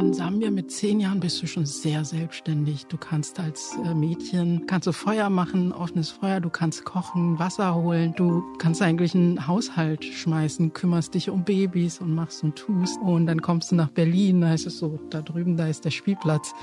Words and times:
In 0.00 0.14
Sambia 0.14 0.52
mit 0.52 0.70
zehn 0.70 1.00
Jahren 1.00 1.18
bist 1.18 1.42
du 1.42 1.48
schon 1.48 1.66
sehr 1.66 2.04
selbstständig. 2.04 2.86
Du 2.86 2.96
kannst 2.96 3.40
als 3.40 3.76
äh, 3.84 3.94
Mädchen, 3.94 4.64
kannst 4.66 4.86
du 4.86 4.92
Feuer 4.92 5.28
machen, 5.28 5.72
offenes 5.72 6.10
Feuer, 6.10 6.38
du 6.38 6.50
kannst 6.50 6.84
kochen, 6.84 7.36
Wasser 7.40 7.74
holen, 7.74 8.14
du 8.16 8.44
kannst 8.58 8.80
eigentlich 8.80 9.16
einen 9.16 9.48
Haushalt 9.48 10.04
schmeißen, 10.04 10.72
kümmerst 10.72 11.14
dich 11.14 11.30
um 11.30 11.42
Babys 11.42 12.00
und 12.00 12.14
machst 12.14 12.44
und 12.44 12.54
tust. 12.54 13.00
Und 13.00 13.26
dann 13.26 13.42
kommst 13.42 13.72
du 13.72 13.74
nach 13.74 13.90
Berlin, 13.90 14.40
da 14.40 14.54
ist 14.54 14.66
es 14.66 14.78
so, 14.78 15.00
da 15.10 15.20
drüben, 15.20 15.56
da 15.56 15.66
ist 15.66 15.84
der 15.84 15.90
Spielplatz. 15.90 16.54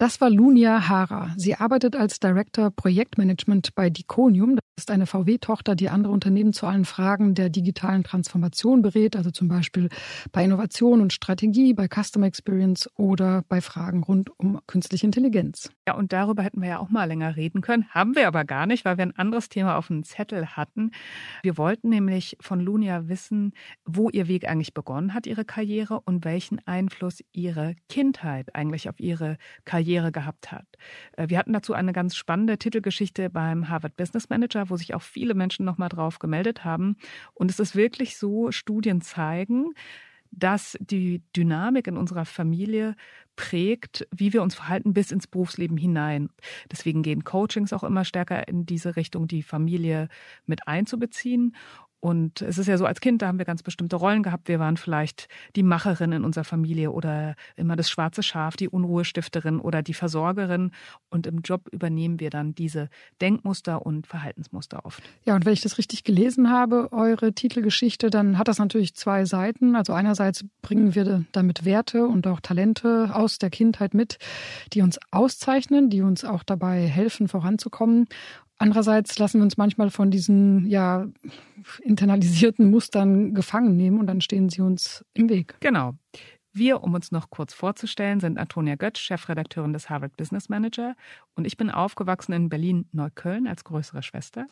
Das 0.00 0.18
war 0.22 0.30
Lunia 0.30 0.88
Hara. 0.88 1.34
Sie 1.36 1.56
arbeitet 1.56 1.94
als 1.94 2.20
Director 2.20 2.70
Projektmanagement 2.70 3.74
bei 3.74 3.90
Diconium. 3.90 4.56
Das 4.56 4.84
ist 4.84 4.90
eine 4.90 5.04
VW-Tochter, 5.04 5.74
die 5.74 5.90
andere 5.90 6.10
Unternehmen 6.10 6.54
zu 6.54 6.64
allen 6.66 6.86
Fragen 6.86 7.34
der 7.34 7.50
digitalen 7.50 8.02
Transformation 8.02 8.80
berät, 8.80 9.14
also 9.14 9.30
zum 9.30 9.48
Beispiel 9.48 9.90
bei 10.32 10.42
Innovation 10.42 11.02
und 11.02 11.12
Strategie, 11.12 11.74
bei 11.74 11.86
Customer 11.86 12.26
Experience 12.26 12.88
oder 12.96 13.44
bei 13.46 13.60
Fragen 13.60 14.02
rund 14.02 14.30
um 14.38 14.58
künstliche 14.66 15.04
Intelligenz. 15.04 15.70
Ja, 15.86 15.96
und 15.96 16.14
darüber 16.14 16.44
hätten 16.44 16.62
wir 16.62 16.70
ja 16.70 16.78
auch 16.78 16.88
mal 16.88 17.04
länger 17.04 17.36
reden 17.36 17.60
können. 17.60 17.84
Haben 17.90 18.16
wir 18.16 18.26
aber 18.26 18.46
gar 18.46 18.64
nicht, 18.64 18.86
weil 18.86 18.96
wir 18.96 19.02
ein 19.02 19.18
anderes 19.18 19.50
Thema 19.50 19.76
auf 19.76 19.88
dem 19.88 20.02
Zettel 20.02 20.56
hatten. 20.56 20.92
Wir 21.42 21.58
wollten 21.58 21.90
nämlich 21.90 22.38
von 22.40 22.60
Lunia 22.60 23.06
wissen, 23.08 23.52
wo 23.84 24.08
ihr 24.08 24.28
Weg 24.28 24.48
eigentlich 24.48 24.72
begonnen 24.72 25.12
hat, 25.12 25.26
ihre 25.26 25.44
Karriere 25.44 26.00
und 26.00 26.24
welchen 26.24 26.58
Einfluss 26.66 27.18
ihre 27.32 27.74
Kindheit 27.90 28.54
eigentlich 28.54 28.88
auf 28.88 28.98
ihre 28.98 29.36
Karriere 29.66 29.89
Karriere 29.90 30.12
gehabt 30.12 30.52
hat. 30.52 30.66
Äh, 31.16 31.28
wir 31.28 31.38
hatten 31.38 31.52
dazu 31.52 31.72
eine 31.74 31.92
ganz 31.92 32.14
spannende 32.14 32.58
Titelgeschichte 32.58 33.28
beim 33.28 33.68
Harvard 33.68 33.96
Business 33.96 34.28
Manager, 34.28 34.70
wo 34.70 34.76
sich 34.76 34.94
auch 34.94 35.02
viele 35.02 35.34
Menschen 35.34 35.64
nochmal 35.64 35.88
drauf 35.88 36.18
gemeldet 36.18 36.64
haben. 36.64 36.96
Und 37.34 37.50
es 37.50 37.58
ist 37.58 37.74
wirklich 37.74 38.16
so, 38.16 38.52
Studien 38.52 39.00
zeigen, 39.00 39.74
dass 40.30 40.78
die 40.80 41.22
Dynamik 41.34 41.88
in 41.88 41.96
unserer 41.96 42.24
Familie 42.24 42.94
prägt, 43.34 44.06
wie 44.14 44.32
wir 44.32 44.42
uns 44.42 44.54
verhalten 44.54 44.92
bis 44.92 45.10
ins 45.10 45.26
Berufsleben 45.26 45.76
hinein. 45.76 46.28
Deswegen 46.70 47.02
gehen 47.02 47.24
Coachings 47.24 47.72
auch 47.72 47.82
immer 47.82 48.04
stärker 48.04 48.46
in 48.46 48.64
diese 48.64 48.94
Richtung, 48.94 49.26
die 49.26 49.42
Familie 49.42 50.08
mit 50.46 50.68
einzubeziehen. 50.68 51.56
Und 52.00 52.40
es 52.40 52.56
ist 52.56 52.66
ja 52.66 52.78
so, 52.78 52.86
als 52.86 53.00
Kind, 53.00 53.20
da 53.20 53.26
haben 53.26 53.38
wir 53.38 53.44
ganz 53.44 53.62
bestimmte 53.62 53.96
Rollen 53.96 54.22
gehabt. 54.22 54.48
Wir 54.48 54.58
waren 54.58 54.78
vielleicht 54.78 55.28
die 55.54 55.62
Macherin 55.62 56.12
in 56.12 56.24
unserer 56.24 56.44
Familie 56.44 56.90
oder 56.92 57.34
immer 57.56 57.76
das 57.76 57.90
schwarze 57.90 58.22
Schaf, 58.22 58.56
die 58.56 58.68
Unruhestifterin 58.68 59.60
oder 59.60 59.82
die 59.82 59.92
Versorgerin. 59.92 60.72
Und 61.10 61.26
im 61.26 61.40
Job 61.40 61.68
übernehmen 61.70 62.18
wir 62.18 62.30
dann 62.30 62.54
diese 62.54 62.88
Denkmuster 63.20 63.84
und 63.84 64.06
Verhaltensmuster 64.06 64.86
oft. 64.86 65.02
Ja, 65.24 65.36
und 65.36 65.44
wenn 65.44 65.52
ich 65.52 65.60
das 65.60 65.76
richtig 65.76 66.02
gelesen 66.02 66.50
habe, 66.50 66.88
eure 66.92 67.34
Titelgeschichte, 67.34 68.08
dann 68.08 68.38
hat 68.38 68.48
das 68.48 68.58
natürlich 68.58 68.94
zwei 68.94 69.26
Seiten. 69.26 69.76
Also 69.76 69.92
einerseits 69.92 70.44
bringen 70.62 70.94
wir 70.94 71.26
damit 71.32 71.66
Werte 71.66 72.06
und 72.06 72.26
auch 72.26 72.40
Talente 72.40 73.10
aus 73.12 73.38
der 73.38 73.50
Kindheit 73.50 73.92
mit, 73.92 74.18
die 74.72 74.80
uns 74.80 74.98
auszeichnen, 75.10 75.90
die 75.90 76.00
uns 76.00 76.24
auch 76.24 76.44
dabei 76.44 76.86
helfen, 76.86 77.28
voranzukommen. 77.28 78.06
Andererseits 78.60 79.18
lassen 79.18 79.38
wir 79.38 79.44
uns 79.44 79.56
manchmal 79.56 79.88
von 79.88 80.10
diesen 80.10 80.66
ja 80.66 81.06
internalisierten 81.82 82.70
Mustern 82.70 83.32
gefangen 83.32 83.74
nehmen 83.74 83.98
und 83.98 84.06
dann 84.06 84.20
stehen 84.20 84.50
sie 84.50 84.60
uns 84.60 85.02
im 85.14 85.30
Weg. 85.30 85.56
Genau. 85.60 85.94
Wir, 86.52 86.82
um 86.82 86.94
uns 86.94 87.12
noch 87.12 87.30
kurz 87.30 87.54
vorzustellen, 87.54 88.18
sind 88.18 88.36
Antonia 88.36 88.74
Götz, 88.74 88.98
Chefredakteurin 88.98 89.72
des 89.72 89.88
Harvard 89.88 90.16
Business 90.16 90.48
Manager 90.48 90.96
und 91.36 91.46
ich 91.46 91.56
bin 91.56 91.70
aufgewachsen 91.70 92.32
in 92.32 92.48
Berlin-Neukölln 92.48 93.46
als 93.46 93.62
größere 93.62 94.02
Schwester. 94.02 94.46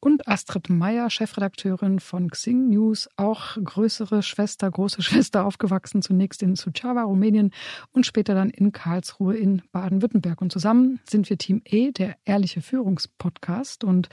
Und 0.00 0.26
Astrid 0.26 0.70
Meyer, 0.70 1.10
Chefredakteurin 1.10 2.00
von 2.00 2.30
Xing 2.30 2.70
News, 2.70 3.08
auch 3.16 3.56
größere 3.62 4.22
Schwester, 4.22 4.70
große 4.70 5.02
Schwester, 5.02 5.44
aufgewachsen 5.44 6.00
zunächst 6.00 6.42
in 6.42 6.56
Suceava, 6.56 7.02
Rumänien 7.02 7.52
und 7.92 8.06
später 8.06 8.34
dann 8.34 8.50
in 8.50 8.72
Karlsruhe 8.72 9.36
in 9.36 9.62
Baden-Württemberg. 9.72 10.40
Und 10.40 10.50
zusammen 10.50 11.00
sind 11.08 11.28
wir 11.28 11.38
Team 11.38 11.60
E, 11.64 11.92
der 11.92 12.16
ehrliche 12.24 12.62
Führungspodcast. 12.62 13.84
Und 13.84 14.08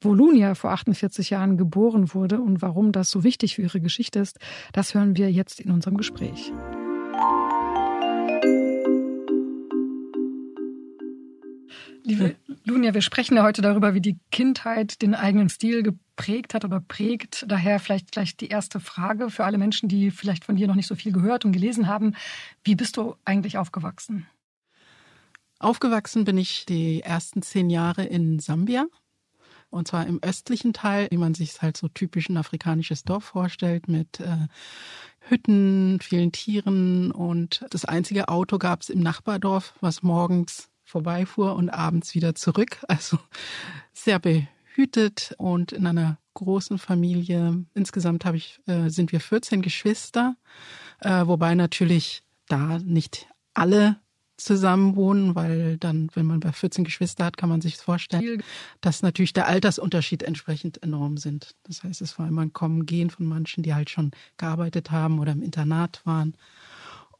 wo 0.00 0.14
Lunia 0.14 0.54
vor 0.54 0.70
48 0.70 1.30
Jahren 1.30 1.58
geboren 1.58 2.14
wurde 2.14 2.40
und 2.40 2.62
warum 2.62 2.92
das 2.92 3.10
so 3.10 3.24
wichtig 3.24 3.56
für 3.56 3.62
ihre 3.62 3.80
Geschichte 3.80 4.20
ist, 4.20 4.38
das 4.72 4.94
hören 4.94 5.16
wir 5.16 5.30
jetzt 5.30 5.60
in 5.60 5.72
unserem 5.72 5.96
Gespräch. 5.96 6.52
Liebe 12.06 12.36
Lunia, 12.64 12.92
wir 12.92 13.00
sprechen 13.00 13.34
ja 13.36 13.42
heute 13.42 13.62
darüber, 13.62 13.94
wie 13.94 14.00
die 14.02 14.18
Kindheit 14.30 15.00
den 15.00 15.14
eigenen 15.14 15.48
Stil 15.48 15.82
geprägt 15.82 16.52
hat 16.52 16.62
oder 16.66 16.80
prägt. 16.80 17.46
Daher 17.48 17.80
vielleicht 17.80 18.12
gleich 18.12 18.36
die 18.36 18.48
erste 18.48 18.78
Frage 18.78 19.30
für 19.30 19.44
alle 19.46 19.56
Menschen, 19.56 19.88
die 19.88 20.10
vielleicht 20.10 20.44
von 20.44 20.56
dir 20.56 20.66
noch 20.66 20.74
nicht 20.74 20.86
so 20.86 20.96
viel 20.96 21.12
gehört 21.12 21.46
und 21.46 21.52
gelesen 21.52 21.88
haben. 21.88 22.14
Wie 22.62 22.74
bist 22.74 22.98
du 22.98 23.16
eigentlich 23.24 23.56
aufgewachsen? 23.56 24.26
Aufgewachsen 25.58 26.26
bin 26.26 26.36
ich 26.36 26.66
die 26.66 27.00
ersten 27.00 27.40
zehn 27.40 27.70
Jahre 27.70 28.04
in 28.04 28.38
Sambia. 28.38 28.84
Und 29.70 29.88
zwar 29.88 30.06
im 30.06 30.22
östlichen 30.22 30.74
Teil, 30.74 31.08
wie 31.10 31.16
man 31.16 31.32
sich 31.32 31.62
halt 31.62 31.78
so 31.78 31.88
typisch 31.88 32.28
ein 32.28 32.36
afrikanisches 32.36 33.04
Dorf 33.04 33.24
vorstellt, 33.24 33.88
mit 33.88 34.20
äh, 34.20 34.46
Hütten, 35.20 36.00
vielen 36.02 36.32
Tieren. 36.32 37.12
Und 37.12 37.64
das 37.70 37.86
einzige 37.86 38.28
Auto 38.28 38.58
gab 38.58 38.82
es 38.82 38.90
im 38.90 39.00
Nachbardorf, 39.00 39.72
was 39.80 40.02
morgens 40.02 40.68
vorbeifuhr 40.84 41.54
und 41.54 41.70
abends 41.70 42.14
wieder 42.14 42.34
zurück. 42.34 42.78
Also 42.88 43.18
sehr 43.92 44.18
behütet 44.18 45.34
und 45.38 45.72
in 45.72 45.86
einer 45.86 46.18
großen 46.34 46.78
Familie. 46.78 47.64
Insgesamt 47.74 48.24
habe 48.24 48.36
ich, 48.36 48.60
äh, 48.66 48.88
sind 48.88 49.12
wir 49.12 49.20
14 49.20 49.62
Geschwister, 49.62 50.36
äh, 51.00 51.26
wobei 51.26 51.54
natürlich 51.54 52.22
da 52.48 52.78
nicht 52.78 53.26
alle 53.54 53.96
zusammen 54.36 54.96
wohnen, 54.96 55.34
weil 55.34 55.78
dann, 55.78 56.10
wenn 56.14 56.26
man 56.26 56.40
bei 56.40 56.52
14 56.52 56.84
Geschwister 56.84 57.24
hat, 57.24 57.36
kann 57.36 57.48
man 57.48 57.60
sich 57.60 57.76
vorstellen, 57.76 58.42
dass 58.80 59.02
natürlich 59.02 59.32
der 59.32 59.46
Altersunterschied 59.46 60.22
entsprechend 60.24 60.82
enorm 60.82 61.16
sind. 61.16 61.54
Das 61.62 61.84
heißt, 61.84 62.02
es 62.02 62.18
war 62.18 62.26
immer 62.26 62.42
ein 62.42 62.52
Kommen, 62.52 62.84
Gehen 62.84 63.10
von 63.10 63.26
manchen, 63.26 63.62
die 63.62 63.74
halt 63.74 63.90
schon 63.90 64.10
gearbeitet 64.36 64.90
haben 64.90 65.20
oder 65.20 65.32
im 65.32 65.42
Internat 65.42 66.02
waren. 66.04 66.36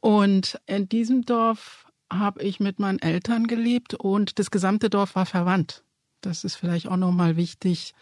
Und 0.01 0.59
in 0.65 0.89
diesem 0.89 1.23
Dorf 1.23 1.85
habe 2.19 2.41
ich 2.43 2.59
mit 2.59 2.79
meinen 2.79 2.99
Eltern 2.99 3.47
gelebt 3.47 3.93
und 3.93 4.39
das 4.39 4.51
gesamte 4.51 4.89
Dorf 4.89 5.15
war 5.15 5.25
verwandt. 5.25 5.83
Das 6.21 6.43
ist 6.43 6.55
vielleicht 6.55 6.87
auch 6.87 6.97
nochmal 6.97 7.35
wichtig 7.35 7.93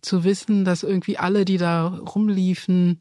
zu 0.00 0.24
wissen, 0.24 0.64
dass 0.64 0.82
irgendwie 0.82 1.18
alle, 1.18 1.44
die 1.44 1.58
da 1.58 1.88
rumliefen, 1.88 3.00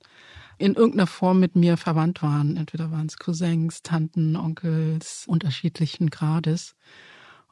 in 0.57 0.75
irgendeiner 0.75 1.07
Form 1.07 1.39
mit 1.39 1.55
mir 1.55 1.77
verwandt 1.77 2.21
waren. 2.21 2.55
Entweder 2.55 2.91
waren 2.91 3.07
es 3.07 3.17
Cousins, 3.17 3.81
Tanten, 3.81 4.35
Onkels 4.35 5.25
unterschiedlichen 5.27 6.09
Grades. 6.09 6.75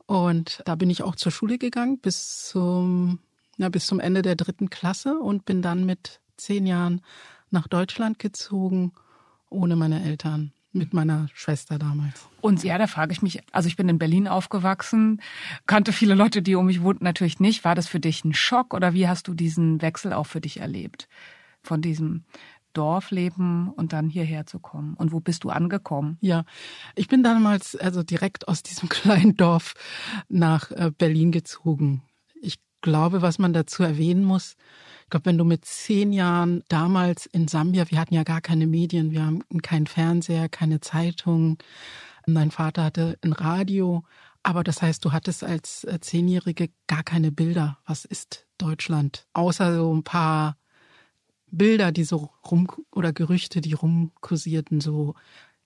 Und 0.05 0.61
da 0.65 0.75
bin 0.75 0.89
ich 0.89 1.03
auch 1.03 1.15
zur 1.15 1.31
Schule 1.31 1.57
gegangen 1.57 1.99
bis 1.99 2.45
zum, 2.45 3.19
ja, 3.57 3.69
bis 3.69 3.85
zum 3.87 3.99
Ende 3.99 4.21
der 4.21 4.35
dritten 4.35 4.69
Klasse 4.69 5.19
und 5.19 5.45
bin 5.45 5.61
dann 5.61 5.85
mit 5.85 6.19
zehn 6.37 6.65
Jahren 6.65 7.01
nach 7.51 7.67
Deutschland 7.67 8.19
gezogen, 8.19 8.93
ohne 9.49 9.75
meine 9.75 10.03
Eltern 10.03 10.53
mit 10.71 10.93
meiner 10.93 11.27
Schwester 11.33 11.79
damals. 11.79 12.27
Und 12.41 12.63
ja, 12.63 12.77
da 12.77 12.87
frage 12.87 13.11
ich 13.11 13.21
mich, 13.21 13.41
also 13.51 13.67
ich 13.67 13.75
bin 13.75 13.89
in 13.89 13.97
Berlin 13.97 14.27
aufgewachsen, 14.27 15.21
kannte 15.65 15.91
viele 15.91 16.13
Leute, 16.13 16.41
die 16.41 16.55
um 16.55 16.67
mich 16.67 16.81
wohnten, 16.81 17.03
natürlich 17.03 17.39
nicht. 17.39 17.65
War 17.65 17.75
das 17.75 17.87
für 17.87 17.99
dich 17.99 18.23
ein 18.23 18.33
Schock 18.33 18.73
oder 18.73 18.93
wie 18.93 19.07
hast 19.07 19.27
du 19.27 19.33
diesen 19.33 19.81
Wechsel 19.81 20.13
auch 20.13 20.25
für 20.25 20.41
dich 20.41 20.59
erlebt? 20.59 21.07
Von 21.61 21.81
diesem 21.81 22.23
Dorfleben 22.73 23.69
und 23.69 23.93
dann 23.93 24.09
hierher 24.09 24.45
zu 24.45 24.59
kommen? 24.59 24.93
Und 24.93 25.11
wo 25.11 25.19
bist 25.19 25.43
du 25.43 25.49
angekommen? 25.49 26.17
Ja, 26.21 26.45
ich 26.95 27.07
bin 27.07 27.23
damals 27.23 27.75
also 27.75 28.03
direkt 28.03 28.47
aus 28.47 28.63
diesem 28.63 28.89
kleinen 28.89 29.35
Dorf 29.35 29.73
nach 30.27 30.71
äh, 30.71 30.91
Berlin 30.95 31.31
gezogen. 31.31 32.03
Ich 32.41 32.59
glaube, 32.81 33.21
was 33.21 33.39
man 33.39 33.53
dazu 33.53 33.83
erwähnen 33.83 34.23
muss, 34.23 34.55
ich 35.09 35.11
glaube, 35.11 35.25
wenn 35.25 35.39
du 35.39 35.43
mit 35.43 35.65
zehn 35.65 36.13
Jahren 36.13 36.63
damals 36.67 37.25
in 37.25 37.47
Sambia, 37.47 37.89
wir 37.89 37.97
hatten 37.99 38.13
ja 38.13 38.21
gar 38.21 38.41
keine 38.41 38.67
Medien, 38.67 39.09
wir 39.09 39.25
haben 39.25 39.41
keinen 39.63 39.87
Fernseher, 39.87 40.49
keine 40.49 40.81
Zeitung. 40.81 41.57
Mein 42.27 42.51
Vater 42.51 42.83
hatte 42.83 43.17
ein 43.23 43.33
Radio, 43.33 44.03
aber 44.43 44.63
das 44.63 44.83
heißt, 44.83 45.03
du 45.03 45.11
hattest 45.11 45.43
als 45.43 45.83
äh, 45.85 45.99
Zehnjährige 45.99 46.69
gar 46.85 47.01
keine 47.01 47.31
Bilder. 47.31 47.79
Was 47.87 48.05
ist 48.05 48.45
Deutschland? 48.59 49.25
Außer 49.33 49.77
so 49.77 49.91
ein 49.91 50.03
paar 50.03 50.57
Bilder, 51.47 51.91
die 51.91 52.03
so 52.03 52.29
rum 52.45 52.67
oder 52.91 53.11
Gerüchte, 53.11 53.61
die 53.61 53.73
rumkursierten, 53.73 54.79
so 54.79 55.15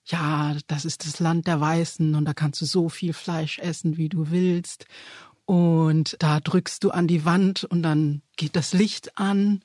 ja, 0.06 0.56
das 0.68 0.86
ist 0.86 1.06
das 1.06 1.20
Land 1.20 1.46
der 1.46 1.60
Weißen 1.60 2.14
und 2.14 2.24
da 2.24 2.32
kannst 2.32 2.62
du 2.62 2.64
so 2.64 2.88
viel 2.88 3.12
Fleisch 3.12 3.58
essen, 3.58 3.98
wie 3.98 4.08
du 4.08 4.30
willst. 4.30 4.86
Und 5.46 6.16
da 6.20 6.40
drückst 6.40 6.82
du 6.84 6.90
an 6.90 7.06
die 7.06 7.24
Wand 7.24 7.64
und 7.64 7.82
dann 7.82 8.22
geht 8.36 8.56
das 8.56 8.72
Licht 8.72 9.18
an. 9.18 9.62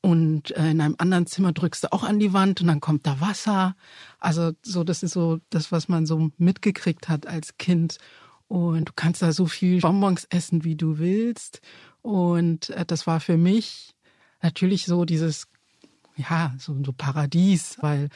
Und 0.00 0.50
äh, 0.52 0.70
in 0.70 0.80
einem 0.80 0.96
anderen 0.98 1.26
Zimmer 1.26 1.52
drückst 1.52 1.84
du 1.84 1.92
auch 1.92 2.04
an 2.04 2.18
die 2.18 2.32
Wand 2.32 2.60
und 2.60 2.66
dann 2.66 2.80
kommt 2.80 3.06
da 3.06 3.20
Wasser. 3.20 3.76
Also 4.18 4.52
so, 4.62 4.82
das 4.82 5.02
ist 5.02 5.12
so 5.12 5.40
das, 5.50 5.72
was 5.72 5.88
man 5.88 6.06
so 6.06 6.30
mitgekriegt 6.38 7.08
hat 7.08 7.26
als 7.26 7.58
Kind. 7.58 7.98
Und 8.48 8.88
du 8.88 8.92
kannst 8.96 9.22
da 9.22 9.32
so 9.32 9.46
viel 9.46 9.80
Bonbons 9.80 10.26
essen, 10.30 10.64
wie 10.64 10.74
du 10.74 10.98
willst. 10.98 11.60
Und 12.02 12.70
äh, 12.70 12.84
das 12.84 13.06
war 13.06 13.20
für 13.20 13.36
mich 13.36 13.94
natürlich 14.42 14.86
so 14.86 15.04
dieses 15.04 15.46
ja, 16.16 16.54
so, 16.58 16.76
so 16.84 16.92
Paradies, 16.92 17.78
weil 17.80 18.08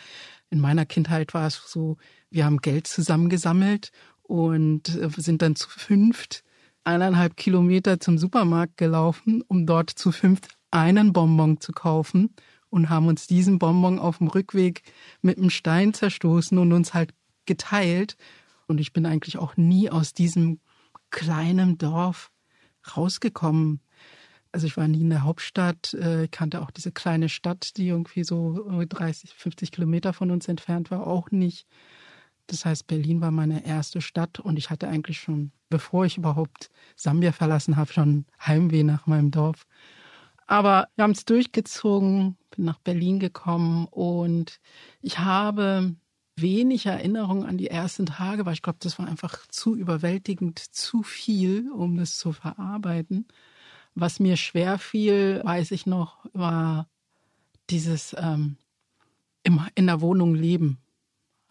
in 0.50 0.60
meiner 0.60 0.86
Kindheit 0.86 1.34
war 1.34 1.46
es 1.46 1.60
so, 1.66 1.96
wir 2.30 2.44
haben 2.44 2.58
Geld 2.58 2.86
zusammengesammelt 2.86 3.92
und 4.22 4.88
äh, 4.96 5.08
sind 5.16 5.42
dann 5.42 5.56
zu 5.56 5.68
fünft 5.68 6.43
eineinhalb 6.84 7.36
Kilometer 7.36 7.98
zum 8.00 8.18
Supermarkt 8.18 8.76
gelaufen, 8.76 9.42
um 9.48 9.66
dort 9.66 9.90
zu 9.90 10.12
fünft 10.12 10.48
einen 10.70 11.12
Bonbon 11.12 11.60
zu 11.60 11.72
kaufen 11.72 12.34
und 12.68 12.90
haben 12.90 13.06
uns 13.06 13.26
diesen 13.26 13.58
Bonbon 13.58 13.98
auf 13.98 14.18
dem 14.18 14.26
Rückweg 14.26 14.82
mit 15.22 15.38
einem 15.38 15.50
Stein 15.50 15.94
zerstoßen 15.94 16.58
und 16.58 16.72
uns 16.72 16.92
halt 16.92 17.14
geteilt. 17.46 18.16
Und 18.66 18.80
ich 18.80 18.92
bin 18.92 19.06
eigentlich 19.06 19.38
auch 19.38 19.56
nie 19.56 19.90
aus 19.90 20.12
diesem 20.12 20.60
kleinen 21.10 21.78
Dorf 21.78 22.32
rausgekommen. 22.96 23.80
Also 24.50 24.66
ich 24.66 24.76
war 24.76 24.88
nie 24.88 25.02
in 25.02 25.10
der 25.10 25.22
Hauptstadt, 25.22 25.94
äh, 25.94 26.28
kannte 26.28 26.62
auch 26.62 26.70
diese 26.70 26.92
kleine 26.92 27.28
Stadt, 27.28 27.76
die 27.76 27.88
irgendwie 27.88 28.24
so 28.24 28.68
30, 28.88 29.30
50 29.30 29.72
Kilometer 29.72 30.12
von 30.12 30.30
uns 30.30 30.48
entfernt 30.48 30.90
war, 30.90 31.06
auch 31.06 31.30
nicht. 31.30 31.66
Das 32.46 32.64
heißt, 32.64 32.86
Berlin 32.86 33.20
war 33.20 33.30
meine 33.30 33.64
erste 33.64 34.00
Stadt 34.00 34.38
und 34.38 34.58
ich 34.58 34.70
hatte 34.70 34.88
eigentlich 34.88 35.18
schon, 35.18 35.52
bevor 35.70 36.04
ich 36.04 36.18
überhaupt 36.18 36.70
Sambia 36.96 37.32
verlassen 37.32 37.76
habe, 37.76 37.92
schon 37.92 38.26
Heimweh 38.44 38.82
nach 38.82 39.06
meinem 39.06 39.30
Dorf. 39.30 39.66
Aber 40.46 40.88
wir 40.94 41.04
haben 41.04 41.12
es 41.12 41.24
durchgezogen, 41.24 42.36
bin 42.54 42.66
nach 42.66 42.78
Berlin 42.78 43.18
gekommen 43.18 43.86
und 43.86 44.60
ich 45.00 45.18
habe 45.18 45.96
wenig 46.36 46.86
Erinnerung 46.86 47.44
an 47.44 47.56
die 47.56 47.68
ersten 47.68 48.06
Tage, 48.06 48.44
weil 48.44 48.54
ich 48.54 48.62
glaube, 48.62 48.78
das 48.80 48.98
war 48.98 49.06
einfach 49.06 49.46
zu 49.48 49.76
überwältigend, 49.76 50.58
zu 50.58 51.02
viel, 51.02 51.70
um 51.70 51.96
das 51.96 52.18
zu 52.18 52.32
verarbeiten. 52.32 53.26
Was 53.94 54.20
mir 54.20 54.36
schwer 54.36 54.78
fiel, 54.78 55.40
weiß 55.44 55.70
ich 55.70 55.86
noch, 55.86 56.26
war 56.32 56.88
dieses 57.70 58.14
ähm, 58.18 58.56
in 59.44 59.86
der 59.86 60.00
Wohnung 60.00 60.34
leben. 60.34 60.78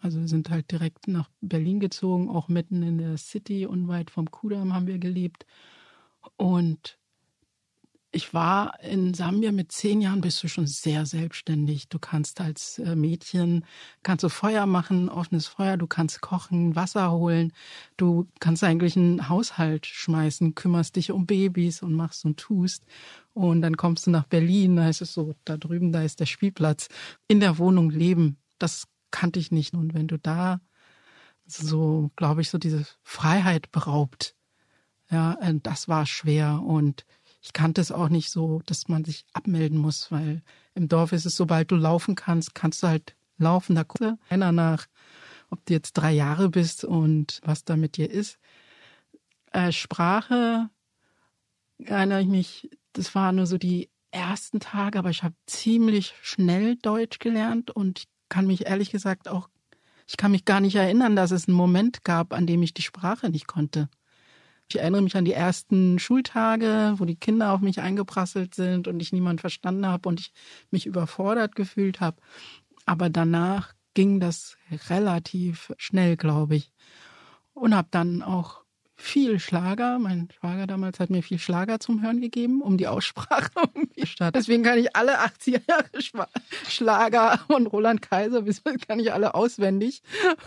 Also 0.04 0.20
wir 0.20 0.28
sind 0.28 0.50
halt 0.50 0.70
direkt 0.70 1.08
nach 1.08 1.30
Berlin 1.40 1.80
gezogen, 1.80 2.28
auch 2.28 2.48
mitten 2.48 2.82
in 2.82 2.98
der 2.98 3.16
City, 3.16 3.64
unweit 3.64 4.10
vom 4.10 4.30
Kudamm 4.30 4.74
haben 4.74 4.86
wir 4.86 4.98
gelebt. 4.98 5.46
Und 6.36 6.98
ich 8.12 8.34
war 8.34 8.78
in 8.82 9.14
Sambia 9.14 9.50
mit 9.50 9.72
zehn 9.72 10.02
Jahren 10.02 10.20
bist 10.20 10.42
du 10.42 10.48
schon 10.48 10.66
sehr 10.66 11.06
selbstständig. 11.06 11.88
Du 11.88 11.98
kannst 11.98 12.42
als 12.42 12.78
äh, 12.80 12.94
Mädchen, 12.94 13.64
kannst 14.02 14.24
du 14.24 14.28
Feuer 14.28 14.66
machen, 14.66 15.08
offenes 15.08 15.46
Feuer, 15.46 15.78
du 15.78 15.86
kannst 15.86 16.20
kochen, 16.20 16.76
Wasser 16.76 17.10
holen, 17.10 17.54
du 17.96 18.28
kannst 18.40 18.62
eigentlich 18.62 18.98
einen 18.98 19.30
Haushalt 19.30 19.86
schmeißen, 19.86 20.54
kümmerst 20.54 20.96
dich 20.96 21.12
um 21.12 21.24
Babys 21.24 21.80
und 21.80 21.94
machst 21.94 22.26
und 22.26 22.36
tust. 22.36 22.84
Und 23.32 23.62
dann 23.62 23.78
kommst 23.78 24.06
du 24.06 24.10
nach 24.10 24.26
Berlin, 24.26 24.76
da 24.76 24.86
ist 24.86 25.00
es 25.00 25.14
so, 25.14 25.32
da 25.46 25.56
drüben, 25.56 25.92
da 25.92 26.02
ist 26.02 26.20
der 26.20 26.26
Spielplatz. 26.26 26.88
In 27.26 27.40
der 27.40 27.56
Wohnung 27.56 27.88
leben, 27.88 28.36
das 28.58 28.86
kannte 29.14 29.38
ich 29.38 29.52
nicht. 29.52 29.74
Und 29.74 29.94
wenn 29.94 30.08
du 30.08 30.18
da 30.18 30.60
so, 31.46 32.10
glaube 32.16 32.40
ich, 32.40 32.50
so 32.50 32.58
diese 32.58 32.84
Freiheit 33.04 33.70
beraubt, 33.70 34.34
ja, 35.08 35.34
äh, 35.40 35.54
das 35.62 35.88
war 35.88 36.04
schwer 36.04 36.62
und 36.62 37.06
ich 37.40 37.52
kannte 37.52 37.80
es 37.80 37.92
auch 37.92 38.08
nicht 38.08 38.30
so, 38.30 38.62
dass 38.66 38.88
man 38.88 39.04
sich 39.04 39.24
abmelden 39.32 39.78
muss, 39.78 40.10
weil 40.10 40.42
im 40.74 40.88
Dorf 40.88 41.12
ist 41.12 41.26
es, 41.26 41.36
sobald 41.36 41.70
du 41.70 41.76
laufen 41.76 42.16
kannst, 42.16 42.54
kannst 42.54 42.82
du 42.82 42.88
halt 42.88 43.14
laufen. 43.38 43.76
Da 43.76 43.84
guckt 43.84 44.18
einer 44.30 44.50
nach, 44.50 44.86
ob 45.50 45.64
du 45.66 45.74
jetzt 45.74 45.92
drei 45.92 46.12
Jahre 46.12 46.48
bist 46.48 46.84
und 46.84 47.40
was 47.44 47.64
da 47.64 47.76
mit 47.76 47.96
dir 47.96 48.10
ist. 48.10 48.38
Äh, 49.52 49.70
Sprache 49.70 50.70
erinnere 51.78 52.22
ich 52.22 52.28
mich, 52.28 52.70
das 52.94 53.14
waren 53.14 53.36
nur 53.36 53.46
so 53.46 53.58
die 53.58 53.90
ersten 54.10 54.58
Tage, 54.58 54.98
aber 54.98 55.10
ich 55.10 55.22
habe 55.22 55.34
ziemlich 55.46 56.14
schnell 56.22 56.76
Deutsch 56.76 57.18
gelernt 57.18 57.70
und 57.70 58.04
kann 58.34 58.48
mich 58.48 58.66
ehrlich 58.66 58.90
gesagt 58.90 59.28
auch, 59.28 59.48
ich 60.08 60.16
kann 60.16 60.32
mich 60.32 60.44
gar 60.44 60.58
nicht 60.58 60.74
erinnern, 60.74 61.14
dass 61.14 61.30
es 61.30 61.46
einen 61.46 61.56
Moment 61.56 62.02
gab, 62.02 62.32
an 62.32 62.48
dem 62.48 62.64
ich 62.64 62.74
die 62.74 62.82
Sprache 62.82 63.30
nicht 63.30 63.46
konnte. 63.46 63.88
Ich 64.68 64.80
erinnere 64.80 65.02
mich 65.02 65.16
an 65.16 65.24
die 65.24 65.34
ersten 65.34 66.00
Schultage, 66.00 66.94
wo 66.96 67.04
die 67.04 67.14
Kinder 67.14 67.52
auf 67.52 67.60
mich 67.60 67.80
eingeprasselt 67.80 68.56
sind 68.56 68.88
und 68.88 69.00
ich 69.00 69.12
niemand 69.12 69.40
verstanden 69.40 69.86
habe 69.86 70.08
und 70.08 70.18
ich 70.18 70.32
mich 70.72 70.84
überfordert 70.84 71.54
gefühlt 71.54 72.00
habe. 72.00 72.20
Aber 72.86 73.08
danach 73.08 73.72
ging 73.94 74.18
das 74.18 74.56
relativ 74.88 75.72
schnell, 75.78 76.16
glaube 76.16 76.56
ich. 76.56 76.72
Und 77.52 77.72
habe 77.72 77.86
dann 77.92 78.20
auch 78.20 78.63
viel 78.96 79.38
Schlager. 79.38 79.98
Mein 79.98 80.28
Schwager 80.30 80.66
damals 80.66 81.00
hat 81.00 81.10
mir 81.10 81.22
viel 81.22 81.38
Schlager 81.38 81.80
zum 81.80 82.02
Hören 82.02 82.20
gegeben, 82.20 82.62
um 82.62 82.76
die 82.76 82.86
Aussprache 82.86 83.50
irgendwie 83.74 84.06
statt. 84.06 84.34
Deswegen 84.34 84.62
kann 84.62 84.78
ich 84.78 84.94
alle 84.94 85.20
80er 85.20 85.60
Jahre 85.68 86.28
Schlager 86.68 87.38
von 87.46 87.66
Roland 87.66 88.02
Kaiser 88.02 88.42
bis 88.42 88.62
kann 88.86 88.98
ich 88.98 89.12
alle 89.12 89.34
auswendig, 89.34 90.02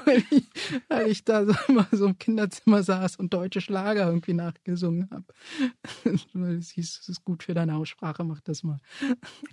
weil 0.05 0.23
ich, 0.29 0.43
weil 0.87 1.07
ich 1.07 1.23
da 1.23 1.45
so 1.45 1.53
immer 1.67 1.87
so 1.91 2.07
im 2.07 2.17
Kinderzimmer 2.17 2.83
saß 2.83 3.17
und 3.17 3.33
deutsche 3.33 3.61
Schlager 3.61 4.07
irgendwie 4.07 4.33
nachgesungen 4.33 5.09
habe. 5.11 5.25
Es 6.57 6.69
hieß, 6.71 6.99
es 7.01 7.09
ist 7.09 7.23
gut 7.23 7.43
für 7.43 7.53
deine 7.53 7.75
Aussprache, 7.75 8.23
mach 8.23 8.41
das 8.41 8.63
mal. 8.63 8.79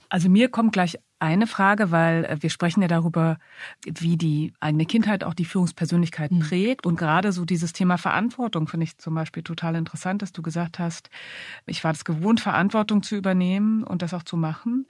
Also 0.08 0.28
mir 0.28 0.48
kommt 0.48 0.72
gleich 0.72 0.98
eine 1.24 1.46
Frage, 1.46 1.90
weil 1.90 2.24
äh, 2.24 2.36
wir 2.40 2.50
sprechen 2.50 2.82
ja 2.82 2.88
darüber, 2.88 3.38
wie 3.86 4.16
die 4.16 4.52
eigene 4.60 4.84
Kindheit 4.84 5.24
auch 5.24 5.34
die 5.34 5.44
Führungspersönlichkeit 5.44 6.32
mhm. 6.32 6.40
prägt. 6.40 6.86
Und 6.86 6.96
gerade 6.96 7.32
so 7.32 7.44
dieses 7.44 7.72
Thema 7.72 7.96
Verantwortung 7.96 8.68
finde 8.68 8.83
ich 8.84 8.98
zum 8.98 9.14
Beispiel 9.14 9.42
total 9.42 9.74
interessant, 9.74 10.22
dass 10.22 10.32
du 10.32 10.42
gesagt 10.42 10.78
hast, 10.78 11.10
ich 11.66 11.82
war 11.82 11.92
es 11.92 12.04
gewohnt, 12.04 12.40
Verantwortung 12.40 13.02
zu 13.02 13.16
übernehmen 13.16 13.82
und 13.84 14.02
das 14.02 14.14
auch 14.14 14.22
zu 14.22 14.36
machen. 14.36 14.86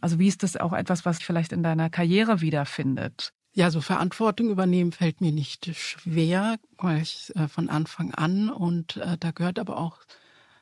Also 0.00 0.18
wie 0.18 0.28
ist 0.28 0.42
das 0.42 0.56
auch 0.56 0.72
etwas, 0.72 1.04
was 1.04 1.22
vielleicht 1.22 1.52
in 1.52 1.62
deiner 1.62 1.90
Karriere 1.90 2.40
wiederfindet? 2.40 3.32
Ja, 3.52 3.70
so 3.70 3.80
Verantwortung 3.80 4.50
übernehmen 4.50 4.92
fällt 4.92 5.20
mir 5.20 5.32
nicht 5.32 5.74
schwer, 5.74 6.56
weil 6.76 7.02
ich 7.02 7.32
äh, 7.34 7.48
von 7.48 7.68
Anfang 7.68 8.14
an 8.14 8.50
und 8.50 8.98
äh, 8.98 9.16
da 9.18 9.32
gehört 9.32 9.58
aber 9.58 9.78
auch 9.78 9.98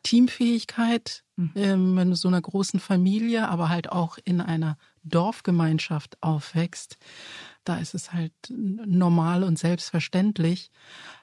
Teamfähigkeit 0.03 1.25
mhm. 1.37 1.51
ähm, 1.57 1.99
in 1.99 2.15
so 2.15 2.29
einer 2.29 2.41
großen 2.41 2.81
Familie, 2.81 3.49
aber 3.49 3.69
halt 3.69 3.91
auch 3.91 4.19
in 4.25 4.41
einer 4.41 4.79
Dorfgemeinschaft 5.03 6.17
aufwächst. 6.23 6.97
Da 7.67 7.79
ist 7.79 7.95
es 7.95 8.13
halt 8.13 8.33
normal 8.49 9.43
und 9.43 9.59
selbstverständlich, 9.59 10.71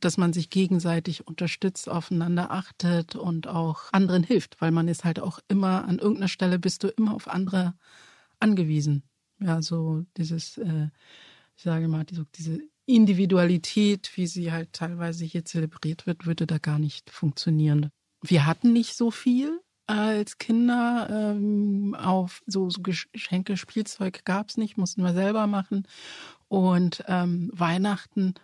dass 0.01 0.17
man 0.17 0.33
sich 0.33 0.49
gegenseitig 0.49 1.25
unterstützt, 1.25 1.87
aufeinander 1.87 2.51
achtet 2.51 3.15
und 3.15 3.47
auch 3.47 3.83
anderen 3.93 4.23
hilft, 4.23 4.59
weil 4.59 4.71
man 4.71 4.89
ist 4.89 5.05
halt 5.05 5.21
auch 5.21 5.39
immer 5.47 5.85
an 5.85 5.99
irgendeiner 5.99 6.27
Stelle 6.27 6.59
bist 6.59 6.83
du 6.83 6.89
immer 6.89 7.15
auf 7.15 7.29
andere 7.29 7.75
angewiesen. 8.41 9.03
Ja, 9.39 9.61
so 9.61 10.05
dieses, 10.17 10.57
äh, 10.57 10.89
ich 11.55 11.63
sage 11.63 11.87
mal, 11.87 12.03
diese, 12.03 12.25
diese 12.35 12.59
Individualität, 12.85 14.11
wie 14.17 14.27
sie 14.27 14.51
halt 14.51 14.73
teilweise 14.73 15.23
hier 15.23 15.45
zelebriert 15.45 16.05
wird, 16.05 16.25
würde 16.25 16.45
da 16.45 16.57
gar 16.57 16.77
nicht 16.77 17.09
funktionieren. 17.09 17.89
Wir 18.21 18.45
hatten 18.45 18.73
nicht 18.73 18.95
so 18.95 19.11
viel 19.11 19.61
als 19.87 20.37
Kinder. 20.37 21.07
Ähm, 21.09 21.95
auf 21.95 22.41
so, 22.45 22.69
so 22.69 22.81
Geschenke, 22.81 23.57
Spielzeug 23.57 24.25
gab's 24.25 24.57
nicht, 24.57 24.77
mussten 24.77 25.03
wir 25.03 25.13
selber 25.13 25.47
machen. 25.47 25.87
Und 26.47 27.03
ähm, 27.07 27.49
Weihnachten, 27.53 28.35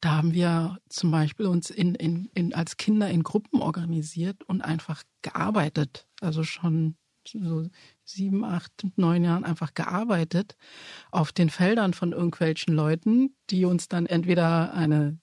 da 0.00 0.16
haben 0.16 0.32
wir 0.32 0.78
zum 0.88 1.10
Beispiel 1.10 1.46
uns 1.46 1.70
in, 1.70 1.94
in, 1.94 2.30
in, 2.34 2.54
als 2.54 2.76
Kinder 2.76 3.10
in 3.10 3.22
Gruppen 3.22 3.60
organisiert 3.60 4.42
und 4.44 4.62
einfach 4.62 5.02
gearbeitet. 5.22 6.06
Also 6.20 6.44
schon 6.44 6.96
so 7.26 7.68
sieben, 8.04 8.44
acht, 8.44 8.72
neun 8.96 9.24
Jahren 9.24 9.44
einfach 9.44 9.74
gearbeitet 9.74 10.56
auf 11.10 11.32
den 11.32 11.50
Feldern 11.50 11.92
von 11.92 12.12
irgendwelchen 12.12 12.74
Leuten, 12.74 13.34
die 13.50 13.64
uns 13.64 13.88
dann 13.88 14.06
entweder 14.06 14.72
eine 14.72 15.18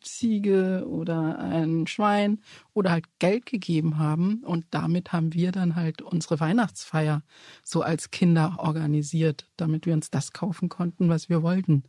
Ziege 0.00 0.86
oder 0.88 1.38
ein 1.38 1.86
Schwein 1.86 2.40
oder 2.74 2.90
halt 2.90 3.06
Geld 3.18 3.46
gegeben 3.46 3.98
haben. 3.98 4.42
Und 4.44 4.66
damit 4.70 5.12
haben 5.12 5.34
wir 5.34 5.52
dann 5.52 5.76
halt 5.76 6.02
unsere 6.02 6.40
Weihnachtsfeier 6.40 7.22
so 7.62 7.82
als 7.82 8.10
Kinder 8.10 8.56
organisiert, 8.58 9.48
damit 9.56 9.86
wir 9.86 9.94
uns 9.94 10.10
das 10.10 10.32
kaufen 10.32 10.68
konnten, 10.68 11.08
was 11.08 11.28
wir 11.28 11.42
wollten. 11.42 11.84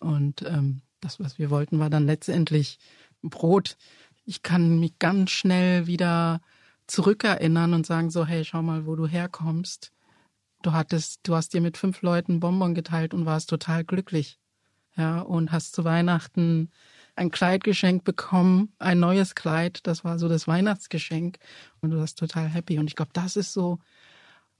Und 0.00 0.42
ähm, 0.42 0.82
das, 1.00 1.20
was 1.20 1.38
wir 1.38 1.50
wollten, 1.50 1.78
war 1.78 1.90
dann 1.90 2.06
letztendlich 2.06 2.78
Brot. 3.22 3.76
Ich 4.24 4.42
kann 4.42 4.78
mich 4.78 4.98
ganz 4.98 5.30
schnell 5.30 5.86
wieder 5.86 6.40
zurückerinnern 6.86 7.74
und 7.74 7.86
sagen 7.86 8.10
so, 8.10 8.26
hey, 8.26 8.44
schau 8.44 8.62
mal, 8.62 8.86
wo 8.86 8.96
du 8.96 9.06
herkommst. 9.06 9.92
Du 10.62 10.72
hattest, 10.72 11.20
du 11.24 11.34
hast 11.34 11.52
dir 11.52 11.60
mit 11.60 11.76
fünf 11.76 12.02
Leuten 12.02 12.40
Bonbon 12.40 12.74
geteilt 12.74 13.12
und 13.14 13.26
warst 13.26 13.50
total 13.50 13.84
glücklich. 13.84 14.38
Ja, 14.96 15.20
und 15.20 15.50
hast 15.50 15.74
zu 15.74 15.84
Weihnachten 15.84 16.70
ein 17.16 17.30
Kleid 17.30 17.64
geschenkt 17.64 18.04
bekommen, 18.04 18.72
ein 18.78 18.98
neues 18.98 19.34
Kleid. 19.34 19.80
Das 19.86 20.04
war 20.04 20.18
so 20.18 20.28
das 20.28 20.48
Weihnachtsgeschenk 20.48 21.38
und 21.80 21.90
du 21.90 21.98
warst 21.98 22.18
total 22.18 22.48
happy. 22.48 22.78
Und 22.78 22.88
ich 22.88 22.96
glaube, 22.96 23.12
das 23.12 23.36
ist 23.36 23.52
so, 23.52 23.78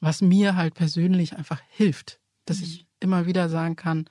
was 0.01 0.21
mir 0.23 0.57
halt 0.57 0.75
persönlich 0.75 1.37
einfach 1.37 1.61
hilft, 1.69 2.21
dass 2.45 2.61
ich 2.61 2.83
mhm. 2.83 2.87
immer 3.01 3.27
wieder 3.27 3.49
sagen 3.49 3.77
kann, 3.77 4.09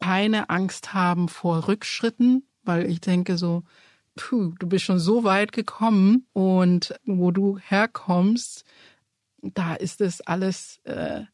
keine 0.00 0.50
Angst 0.50 0.94
haben 0.94 1.28
vor 1.28 1.68
Rückschritten, 1.68 2.44
weil 2.64 2.90
ich 2.90 3.00
denke 3.00 3.38
so, 3.38 3.62
puh, 4.16 4.54
du 4.58 4.66
bist 4.66 4.84
schon 4.84 4.98
so 4.98 5.24
weit 5.24 5.52
gekommen 5.52 6.26
und 6.32 6.94
wo 7.04 7.30
du 7.30 7.58
herkommst, 7.58 8.64
da 9.42 9.74
ist 9.74 10.00
es 10.00 10.20
alles 10.20 10.80
äh, 10.84 11.24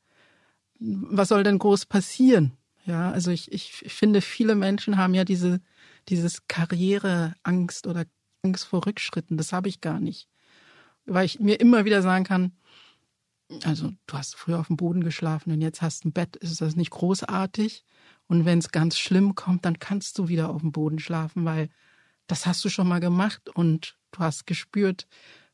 was 0.81 1.29
soll 1.29 1.43
denn 1.43 1.59
groß 1.59 1.87
passieren? 1.87 2.53
Ja, 2.87 3.11
also 3.11 3.31
ich, 3.31 3.53
ich 3.53 3.73
finde, 3.73 4.21
viele 4.21 4.55
Menschen 4.55 4.97
haben 4.97 5.15
ja 5.15 5.25
diese, 5.25 5.61
dieses 6.09 6.47
Karriereangst 6.49 7.87
oder 7.87 8.05
Angst 8.43 8.67
vor 8.67 8.87
Rückschritten. 8.87 9.37
Das 9.37 9.53
habe 9.53 9.69
ich 9.69 9.81
gar 9.81 10.01
nicht. 10.01 10.29
Weil 11.07 11.27
ich 11.27 11.41
mir 11.41 11.61
immer 11.61 11.85
wieder 11.85 12.03
sagen 12.03 12.25
kann, 12.25 12.53
also 13.65 13.93
du 14.07 14.17
hast 14.17 14.37
früher 14.37 14.61
auf 14.61 14.67
dem 14.67 14.77
Boden 14.77 15.03
geschlafen 15.03 15.53
und 15.53 15.63
jetzt 15.63 15.81
hast 15.81 16.05
ein 16.05 16.13
Bett, 16.13 16.37
ist 16.37 16.61
das 16.61 16.77
nicht 16.77 16.91
großartig? 16.91 17.85
Und 18.27 18.45
wenn 18.45 18.59
es 18.59 18.71
ganz 18.71 18.99
schlimm 18.99 19.35
kommt, 19.35 19.65
dann 19.65 19.79
kannst 19.79 20.19
du 20.19 20.29
wieder 20.29 20.51
auf 20.51 20.61
dem 20.61 20.73
Boden 20.73 20.99
schlafen, 20.99 21.45
weil 21.45 21.71
das 22.27 22.45
hast 22.45 22.63
du 22.65 22.69
schon 22.69 22.87
mal 22.89 23.01
gemacht 23.01 23.49
und 23.55 23.97
du 24.13 24.21
hast 24.21 24.47
gespürt, 24.47 25.07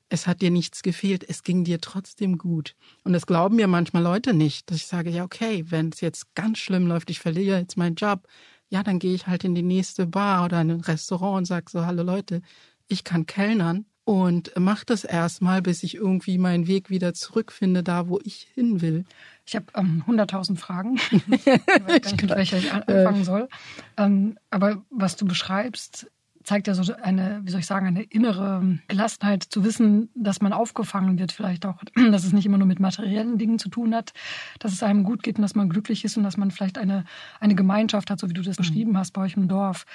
es 0.08 0.26
hat 0.26 0.42
dir 0.42 0.50
nichts 0.50 0.82
gefehlt, 0.82 1.24
es 1.28 1.42
ging 1.42 1.64
dir 1.64 1.80
trotzdem 1.80 2.36
gut. 2.36 2.74
Und 3.04 3.12
das 3.12 3.26
glauben 3.26 3.56
mir 3.56 3.68
manchmal 3.68 4.02
Leute 4.02 4.34
nicht, 4.34 4.70
dass 4.70 4.78
ich 4.78 4.86
sage, 4.86 5.10
ja, 5.10 5.24
okay, 5.24 5.64
wenn 5.68 5.90
es 5.90 6.00
jetzt 6.00 6.34
ganz 6.34 6.58
schlimm 6.58 6.86
läuft, 6.86 7.10
ich 7.10 7.20
verliere 7.20 7.58
jetzt 7.58 7.76
meinen 7.76 7.94
Job, 7.94 8.26
ja, 8.68 8.82
dann 8.82 8.98
gehe 8.98 9.14
ich 9.14 9.26
halt 9.26 9.44
in 9.44 9.54
die 9.54 9.62
nächste 9.62 10.06
Bar 10.06 10.44
oder 10.44 10.60
in 10.60 10.70
ein 10.70 10.80
Restaurant 10.80 11.38
und 11.38 11.44
sage 11.44 11.70
so, 11.70 11.86
hallo 11.86 12.02
Leute, 12.02 12.42
ich 12.88 13.04
kann 13.04 13.26
kellnern 13.26 13.86
und 14.04 14.52
mach 14.58 14.84
das 14.84 15.04
erstmal, 15.04 15.62
bis 15.62 15.82
ich 15.82 15.94
irgendwie 15.94 16.36
meinen 16.36 16.66
Weg 16.66 16.90
wieder 16.90 17.14
zurückfinde, 17.14 17.82
da 17.82 18.08
wo 18.08 18.20
ich 18.22 18.48
hin 18.54 18.82
will. 18.82 19.04
Ich 19.46 19.56
habe 19.56 19.66
ähm, 19.74 20.04
100.000 20.06 20.56
Fragen, 20.56 20.96
ich 21.10 21.46
weiß 21.46 22.12
nicht, 22.12 22.22
mit 22.22 22.30
welcher 22.30 22.58
ich 22.58 22.72
anfangen 22.72 23.24
soll. 23.24 23.48
Ähm, 23.96 24.38
aber 24.50 24.84
was 24.90 25.16
du 25.16 25.24
beschreibst, 25.24 26.10
zeigt 26.44 26.66
ja 26.66 26.74
so 26.74 26.94
eine, 26.94 27.40
wie 27.42 27.50
soll 27.50 27.60
ich 27.60 27.66
sagen, 27.66 27.86
eine 27.86 28.02
innere 28.02 28.78
Gelassenheit 28.88 29.42
zu 29.42 29.64
wissen, 29.64 30.10
dass 30.14 30.40
man 30.40 30.52
aufgefangen 30.52 31.18
wird, 31.18 31.32
vielleicht 31.32 31.66
auch, 31.66 31.82
dass 32.12 32.24
es 32.24 32.32
nicht 32.32 32.46
immer 32.46 32.58
nur 32.58 32.66
mit 32.66 32.80
materiellen 32.80 33.38
Dingen 33.38 33.58
zu 33.58 33.68
tun 33.68 33.94
hat, 33.94 34.12
dass 34.58 34.72
es 34.72 34.82
einem 34.82 35.04
gut 35.04 35.22
geht 35.22 35.36
und 35.36 35.42
dass 35.42 35.54
man 35.54 35.68
glücklich 35.68 36.04
ist 36.04 36.16
und 36.16 36.22
dass 36.22 36.36
man 36.36 36.50
vielleicht 36.50 36.78
eine, 36.78 37.04
eine 37.40 37.54
Gemeinschaft 37.54 38.10
hat, 38.10 38.20
so 38.20 38.28
wie 38.28 38.34
du 38.34 38.42
das 38.42 38.58
mhm. 38.58 38.62
beschrieben 38.62 38.98
hast 38.98 39.12
bei 39.12 39.22
euch 39.22 39.36
im 39.36 39.48
Dorf. 39.48 39.86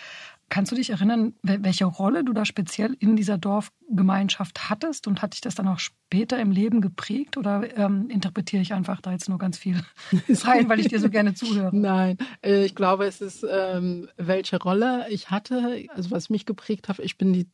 Kannst 0.50 0.72
du 0.72 0.76
dich 0.76 0.90
erinnern, 0.90 1.34
welche 1.44 1.86
Rolle 1.86 2.24
du 2.24 2.34
da 2.34 2.44
speziell 2.44 2.96
in 3.00 3.16
dieser 3.16 3.38
Dorfgemeinschaft 3.38 4.70
hattest? 4.70 5.08
Und 5.08 5.22
hat 5.22 5.34
dich 5.34 5.42
das 5.42 5.56
dann 5.56 5.68
auch 5.68 5.80
später 5.80 6.40
im 6.40 6.52
Leben 6.52 6.82
geprägt? 6.82 7.38
Oder 7.38 7.78
ähm, 7.78 8.10
interpretiere 8.10 8.62
ich 8.62 8.74
einfach 8.74 9.00
da 9.02 9.12
jetzt 9.12 9.30
nur 9.30 9.38
ganz 9.38 9.58
viel 9.58 9.82
rein, 10.30 10.68
weil 10.68 10.80
ich 10.80 10.88
dir 10.88 11.00
so 11.00 11.10
gerne 11.10 11.36
zuhöre? 11.36 11.76
Nein, 11.76 12.18
äh, 12.42 12.66
ich 12.66 12.76
glaube, 12.76 13.06
es 13.06 13.22
ist, 13.22 13.46
ähm, 13.50 14.10
welche 14.18 14.58
Rolle 14.58 15.06
ich 15.10 15.30
hatte, 15.30 15.86
also 15.94 16.12
was 16.12 16.30
mich 16.30 16.46
geprägt 16.46 16.90
hat. 16.90 17.00
Ich 17.00 17.18
bin 17.18 17.32
die 17.32 17.48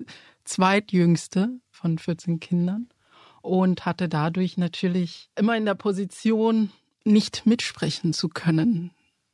zweitjüngste 0.46 1.50
von 1.72 1.98
14 1.98 2.40
Kindern 2.40 2.88
und 3.42 3.86
hatte 3.86 4.08
dadurch 4.08 4.58
natürlich 4.58 5.30
immer 5.36 5.58
in 5.58 5.66
der 5.66 5.76
Position, 5.76 6.72
nicht 7.04 7.46
mitsprechen 7.46 8.14
zu 8.14 8.30
können 8.30 8.92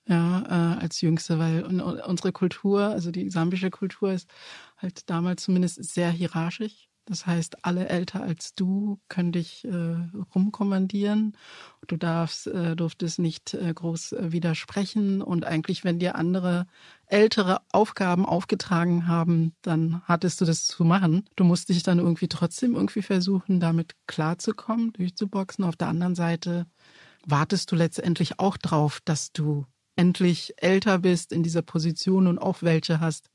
ja, 0.07 0.41
äh, 0.77 0.81
als 0.81 1.01
Jüngste, 1.01 1.39
weil 1.39 1.63
unsere 1.63 2.31
Kultur, 2.31 2.81
also 2.81 3.11
die 3.11 3.29
sambische 3.29 3.69
Kultur 3.69 4.13
ist 4.13 4.29
halt 4.77 5.09
damals 5.09 5.43
zumindest 5.43 5.83
sehr 5.83 6.11
hierarchisch. 6.11 6.89
Das 7.05 7.25
heißt, 7.25 7.65
alle 7.65 7.89
älter 7.89 8.21
als 8.21 8.53
du 8.53 8.99
können 9.09 9.31
dich 9.31 9.65
äh, 9.65 9.97
rumkommandieren. 10.35 11.35
Du 11.87 11.97
darfst, 11.97 12.47
äh, 12.47 12.75
durftest 12.75 13.19
nicht 13.19 13.53
äh, 13.55 13.73
groß 13.73 14.13
äh, 14.13 14.31
widersprechen. 14.31 15.21
Und 15.21 15.43
eigentlich, 15.43 15.83
wenn 15.83 15.99
dir 15.99 16.15
andere 16.15 16.67
ältere 17.07 17.61
Aufgaben 17.71 18.25
aufgetragen 18.25 19.07
haben, 19.07 19.53
dann 19.63 20.03
hattest 20.05 20.41
du 20.41 20.45
das 20.45 20.65
zu 20.67 20.85
machen. 20.85 21.27
Du 21.35 21.43
musst 21.43 21.69
dich 21.69 21.81
dann 21.81 21.99
irgendwie 21.99 22.29
trotzdem 22.29 22.75
irgendwie 22.75 23.01
versuchen, 23.01 23.59
damit 23.59 23.95
klarzukommen, 24.07 24.93
durchzuboxen. 24.93 25.65
Auf 25.65 25.75
der 25.75 25.87
anderen 25.87 26.15
Seite 26.15 26.67
wartest 27.25 27.71
du 27.71 27.75
letztendlich 27.75 28.39
auch 28.39 28.57
drauf, 28.57 29.01
dass 29.03 29.31
du 29.33 29.65
endlich 30.01 30.55
älter 30.57 30.97
bist 30.97 31.31
in 31.31 31.43
dieser 31.43 31.61
Position 31.61 32.25
und 32.25 32.39
auch 32.39 32.63
welche 32.63 32.99
hast, 32.99 33.29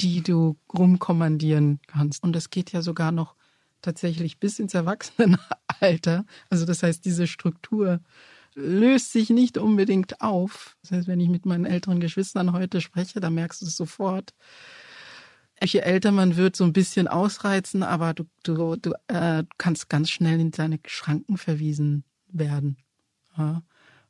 die 0.00 0.22
du 0.22 0.56
rumkommandieren 0.72 1.80
kannst. 1.88 2.22
Und 2.22 2.32
das 2.32 2.50
geht 2.50 2.70
ja 2.70 2.80
sogar 2.80 3.10
noch 3.10 3.34
tatsächlich 3.82 4.38
bis 4.38 4.60
ins 4.60 4.74
Erwachsenenalter. 4.74 6.24
Also 6.48 6.64
das 6.64 6.84
heißt, 6.84 7.04
diese 7.04 7.26
Struktur 7.26 8.00
löst 8.54 9.10
sich 9.10 9.30
nicht 9.30 9.58
unbedingt 9.58 10.20
auf. 10.20 10.76
Das 10.82 10.92
heißt, 10.92 11.08
wenn 11.08 11.18
ich 11.18 11.28
mit 11.28 11.44
meinen 11.44 11.66
älteren 11.66 11.98
Geschwistern 11.98 12.52
heute 12.52 12.80
spreche, 12.80 13.18
dann 13.18 13.34
merkst 13.34 13.62
du 13.62 13.66
es 13.66 13.76
sofort. 13.76 14.32
Je 15.60 15.80
älter 15.80 16.12
man 16.12 16.36
wird, 16.36 16.54
so 16.54 16.62
ein 16.62 16.72
bisschen 16.72 17.08
ausreizen, 17.08 17.82
aber 17.82 18.14
du, 18.14 18.24
du, 18.44 18.76
du 18.76 18.92
äh, 19.08 19.42
kannst 19.58 19.88
ganz 19.88 20.10
schnell 20.10 20.38
in 20.38 20.52
deine 20.52 20.78
Schranken 20.86 21.36
verwiesen 21.36 22.04
werden. 22.28 22.76
Ja. 23.36 23.62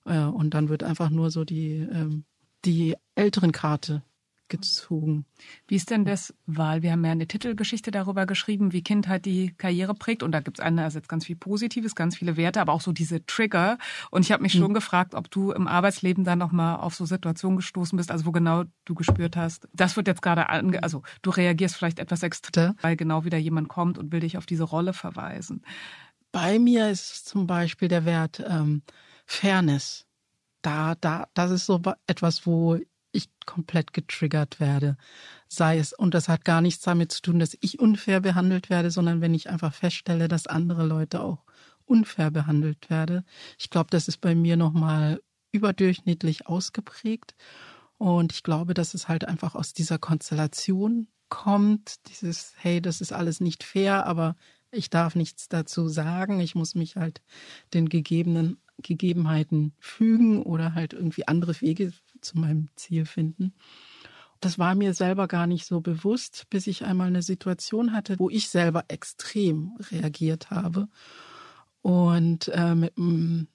Äh, 0.06 0.20
und 0.20 0.54
dann 0.54 0.68
wird 0.68 0.82
einfach 0.82 1.10
nur 1.10 1.30
so 1.30 1.44
die, 1.44 1.76
ähm, 1.76 2.24
die 2.64 2.96
älteren 3.14 3.52
Karte 3.52 4.02
gezogen. 4.48 5.26
Wie 5.66 5.76
ist 5.76 5.90
denn 5.90 6.04
das 6.04 6.34
Wahl? 6.46 6.82
Wir 6.82 6.92
haben 6.92 7.04
ja 7.04 7.10
eine 7.10 7.26
Titelgeschichte 7.26 7.90
darüber 7.90 8.26
geschrieben, 8.26 8.72
wie 8.72 8.82
Kindheit 8.82 9.24
die 9.24 9.54
Karriere 9.56 9.94
prägt. 9.94 10.22
Und 10.22 10.32
da 10.32 10.40
gibt 10.40 10.58
es 10.58 10.64
einerseits 10.64 11.08
ganz 11.08 11.26
viel 11.26 11.36
Positives, 11.36 11.94
ganz 11.94 12.16
viele 12.16 12.36
Werte, 12.36 12.60
aber 12.60 12.72
auch 12.72 12.80
so 12.80 12.92
diese 12.92 13.24
Trigger. 13.26 13.78
Und 14.10 14.24
ich 14.24 14.32
habe 14.32 14.42
mich 14.42 14.52
schon 14.52 14.70
mhm. 14.70 14.74
gefragt, 14.74 15.14
ob 15.14 15.30
du 15.30 15.50
im 15.50 15.66
Arbeitsleben 15.66 16.24
dann 16.24 16.38
nochmal 16.38 16.76
auf 16.76 16.94
so 16.94 17.04
Situationen 17.04 17.56
gestoßen 17.56 17.96
bist, 17.96 18.10
also 18.10 18.26
wo 18.26 18.32
genau 18.32 18.64
du 18.84 18.94
gespürt 18.94 19.36
hast, 19.36 19.68
das 19.72 19.96
wird 19.96 20.06
jetzt 20.06 20.22
gerade, 20.22 20.48
ange 20.48 20.82
also 20.82 21.02
du 21.22 21.30
reagierst 21.30 21.76
vielleicht 21.76 21.98
etwas 21.98 22.22
extra, 22.22 22.74
weil 22.80 22.96
genau 22.96 23.24
wieder 23.24 23.38
jemand 23.38 23.68
kommt 23.68 23.98
und 23.98 24.12
will 24.12 24.20
dich 24.20 24.38
auf 24.38 24.46
diese 24.46 24.64
Rolle 24.64 24.92
verweisen. 24.92 25.62
Bei 26.30 26.58
mir 26.58 26.90
ist 26.90 27.26
zum 27.26 27.46
Beispiel 27.46 27.88
der 27.88 28.04
Wert, 28.04 28.44
ähm, 28.46 28.82
Fairness. 29.26 30.06
Da, 30.62 30.94
da, 30.94 31.28
das 31.34 31.50
ist 31.50 31.66
so 31.66 31.80
etwas, 32.06 32.46
wo 32.46 32.78
ich 33.12 33.28
komplett 33.46 33.92
getriggert 33.92 34.60
werde. 34.60 34.96
Sei 35.48 35.78
es, 35.78 35.92
und 35.92 36.14
das 36.14 36.28
hat 36.28 36.44
gar 36.44 36.60
nichts 36.60 36.82
damit 36.82 37.12
zu 37.12 37.22
tun, 37.22 37.38
dass 37.38 37.56
ich 37.60 37.78
unfair 37.78 38.20
behandelt 38.20 38.70
werde, 38.70 38.90
sondern 38.90 39.20
wenn 39.20 39.34
ich 39.34 39.48
einfach 39.50 39.74
feststelle, 39.74 40.28
dass 40.28 40.46
andere 40.46 40.86
Leute 40.86 41.20
auch 41.22 41.44
unfair 41.84 42.30
behandelt 42.30 42.90
werde. 42.90 43.24
Ich 43.58 43.70
glaube, 43.70 43.90
das 43.90 44.08
ist 44.08 44.20
bei 44.20 44.34
mir 44.34 44.56
nochmal 44.56 45.22
überdurchschnittlich 45.52 46.46
ausgeprägt. 46.46 47.34
Und 47.98 48.32
ich 48.32 48.42
glaube, 48.42 48.74
dass 48.74 48.94
es 48.94 49.08
halt 49.08 49.24
einfach 49.26 49.54
aus 49.54 49.72
dieser 49.72 49.98
Konstellation 49.98 51.08
kommt, 51.28 52.06
dieses, 52.08 52.54
hey, 52.58 52.80
das 52.82 53.00
ist 53.00 53.12
alles 53.12 53.40
nicht 53.40 53.64
fair, 53.64 54.06
aber 54.06 54.36
ich 54.70 54.90
darf 54.90 55.14
nichts 55.14 55.48
dazu 55.48 55.88
sagen. 55.88 56.40
Ich 56.40 56.54
muss 56.54 56.74
mich 56.74 56.96
halt 56.96 57.22
den 57.72 57.88
gegebenen 57.88 58.58
Gegebenheiten 58.82 59.72
fügen 59.78 60.42
oder 60.42 60.74
halt 60.74 60.92
irgendwie 60.92 61.26
andere 61.28 61.60
Wege 61.60 61.92
zu 62.20 62.38
meinem 62.38 62.68
Ziel 62.76 63.06
finden. 63.06 63.54
Das 64.40 64.58
war 64.58 64.74
mir 64.74 64.92
selber 64.92 65.28
gar 65.28 65.46
nicht 65.46 65.64
so 65.64 65.80
bewusst, 65.80 66.46
bis 66.50 66.66
ich 66.66 66.84
einmal 66.84 67.08
eine 67.08 67.22
Situation 67.22 67.92
hatte, 67.92 68.18
wo 68.18 68.28
ich 68.28 68.48
selber 68.48 68.84
extrem 68.88 69.72
reagiert 69.90 70.50
habe 70.50 70.88
und 71.80 72.48
äh, 72.48 72.74
mit 72.74 72.98
einem 72.98 73.48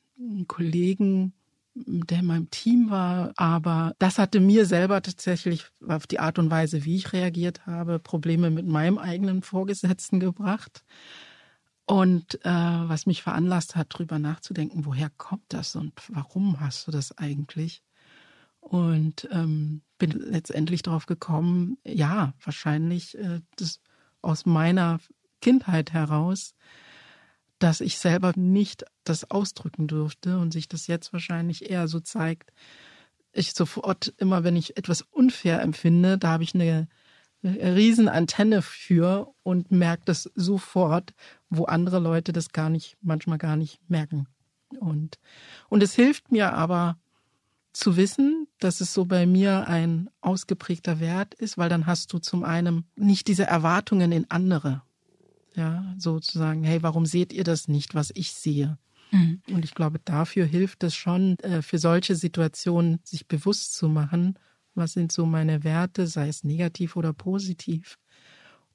Kollegen, 0.47 1.33
der 1.73 2.19
in 2.19 2.25
meinem 2.25 2.49
Team 2.49 2.89
war, 2.89 3.31
aber 3.35 3.93
das 3.99 4.17
hatte 4.17 4.39
mir 4.39 4.65
selber 4.65 5.01
tatsächlich 5.01 5.65
auf 5.87 6.07
die 6.07 6.19
Art 6.19 6.39
und 6.39 6.49
Weise, 6.49 6.83
wie 6.85 6.95
ich 6.95 7.13
reagiert 7.13 7.65
habe, 7.65 7.99
Probleme 7.99 8.49
mit 8.49 8.65
meinem 8.65 8.97
eigenen 8.97 9.41
Vorgesetzten 9.41 10.19
gebracht. 10.19 10.83
Und 11.85 12.43
äh, 12.45 12.49
was 12.49 13.05
mich 13.05 13.23
veranlasst 13.23 13.75
hat, 13.75 13.93
darüber 13.93 14.19
nachzudenken, 14.19 14.85
woher 14.85 15.09
kommt 15.09 15.45
das 15.49 15.75
und 15.75 15.93
warum 16.09 16.59
hast 16.59 16.87
du 16.87 16.91
das 16.91 17.17
eigentlich? 17.17 17.83
Und 18.59 19.27
ähm, 19.31 19.81
bin 19.97 20.11
letztendlich 20.11 20.83
darauf 20.83 21.05
gekommen, 21.05 21.77
ja, 21.83 22.33
wahrscheinlich 22.43 23.17
äh, 23.17 23.41
das 23.57 23.81
aus 24.21 24.45
meiner 24.45 24.99
Kindheit 25.41 25.93
heraus, 25.93 26.53
dass 27.59 27.81
ich 27.81 27.97
selber 27.97 28.33
nicht 28.35 28.85
das 29.03 29.29
ausdrücken 29.29 29.87
durfte 29.87 30.37
und 30.37 30.51
sich 30.51 30.67
das 30.67 30.87
jetzt 30.87 31.13
wahrscheinlich 31.13 31.69
eher 31.69 31.87
so 31.87 31.99
zeigt. 31.99 32.51
Ich 33.33 33.53
sofort 33.53 34.13
immer, 34.17 34.43
wenn 34.43 34.55
ich 34.55 34.77
etwas 34.77 35.01
unfair 35.01 35.61
empfinde, 35.61 36.17
da 36.17 36.29
habe 36.29 36.43
ich 36.43 36.53
eine 36.55 36.87
Riesenantenne 37.43 38.61
für 38.61 39.33
und 39.43 39.71
merkt 39.71 40.09
es 40.09 40.29
sofort, 40.35 41.13
wo 41.49 41.65
andere 41.65 41.99
Leute 41.99 42.33
das 42.33 42.51
gar 42.51 42.69
nicht, 42.69 42.97
manchmal 43.01 43.37
gar 43.37 43.55
nicht 43.55 43.79
merken. 43.89 44.27
Und, 44.79 45.19
und 45.69 45.83
es 45.83 45.95
hilft 45.95 46.31
mir 46.31 46.53
aber 46.53 46.97
zu 47.73 47.97
wissen, 47.97 48.47
dass 48.59 48.81
es 48.81 48.93
so 48.93 49.05
bei 49.05 49.25
mir 49.25 49.67
ein 49.67 50.09
ausgeprägter 50.21 50.99
Wert 50.99 51.33
ist, 51.33 51.57
weil 51.57 51.69
dann 51.69 51.85
hast 51.85 52.11
du 52.13 52.19
zum 52.19 52.43
einen 52.43 52.85
nicht 52.95 53.27
diese 53.27 53.45
Erwartungen 53.45 54.11
in 54.11 54.29
andere. 54.29 54.83
Ja, 55.55 55.95
sozusagen, 55.97 56.63
hey, 56.63 56.81
warum 56.81 57.05
seht 57.05 57.33
ihr 57.33 57.43
das 57.43 57.67
nicht, 57.67 57.93
was 57.93 58.11
ich 58.13 58.31
sehe? 58.31 58.77
Mhm. 59.11 59.41
Und 59.49 59.65
ich 59.65 59.75
glaube, 59.75 59.99
dafür 59.99 60.45
hilft 60.45 60.83
es 60.83 60.95
schon, 60.95 61.37
äh, 61.39 61.61
für 61.61 61.77
solche 61.77 62.15
Situationen 62.15 62.99
sich 63.03 63.27
bewusst 63.27 63.75
zu 63.75 63.89
machen, 63.89 64.37
was 64.75 64.93
sind 64.93 65.11
so 65.11 65.25
meine 65.25 65.63
Werte, 65.63 66.07
sei 66.07 66.27
es 66.27 66.43
negativ 66.43 66.95
oder 66.95 67.13
positiv? 67.13 67.97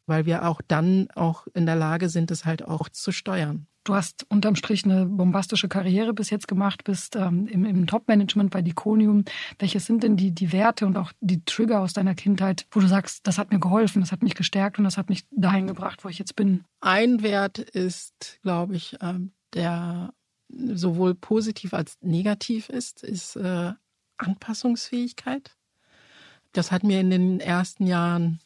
Weil 0.07 0.27
wir 0.27 0.47
auch 0.47 0.61
dann 0.67 1.09
auch 1.15 1.47
in 1.55 1.67
der 1.67 1.77
Lage 1.77 2.09
sind, 2.09 2.31
es 2.31 2.45
halt 2.45 2.65
auch 2.65 2.89
zu 2.89 3.13
steuern. 3.13 3.67
Du 3.87 3.95
hast 3.95 4.27
unterm 4.29 4.57
Strich 4.57 4.85
eine 4.85 5.07
bombastische 5.07 5.69
Karriere 5.69 6.13
bis 6.13 6.31
jetzt 6.31 6.49
gemacht, 6.49 6.83
bist 6.83 7.15
ähm, 7.15 7.47
im, 7.47 7.65
im 7.65 7.87
Top-Management 7.87 8.51
bei 8.51 8.61
Diconium. 8.61 9.25
Welche 9.61 9.79
sind 9.79 10.03
denn 10.03 10.17
die, 10.17 10.33
die 10.33 10.51
Werte 10.53 10.87
und 10.87 10.97
auch 10.97 11.13
die 11.21 11.45
Trigger 11.45 11.81
aus 11.81 11.93
deiner 11.93 12.17
Kindheit, 12.17 12.67
wo 12.73 12.81
du 12.81 12.89
sagst, 12.89 13.25
das 13.29 13.39
hat 13.39 13.53
mir 13.53 13.61
geholfen, 13.61 14.01
das 14.01 14.11
hat 14.11 14.25
mich 14.25 14.35
gestärkt 14.35 14.79
und 14.79 14.85
das 14.85 14.99
hat 14.99 15.09
mich 15.09 15.25
dahin 15.31 15.69
gebracht, 15.69 16.05
wo 16.05 16.09
ich 16.09 16.19
jetzt 16.19 16.35
bin? 16.35 16.65
Ein 16.81 17.23
Wert 17.23 17.59
ist, 17.61 18.41
glaube 18.43 18.75
ich, 18.75 18.97
ähm, 19.01 19.31
der 19.55 20.13
sowohl 20.49 21.15
positiv 21.15 21.73
als 21.73 21.97
negativ 22.01 22.69
ist, 22.69 23.05
ist 23.05 23.37
äh, 23.37 23.73
Anpassungsfähigkeit. 24.17 25.56
Das 26.57 26.73
hat 26.73 26.85
mir 26.85 27.01
in 27.01 27.11
den 27.11 27.41
ersten 27.41 27.87
Jahren 27.87 28.41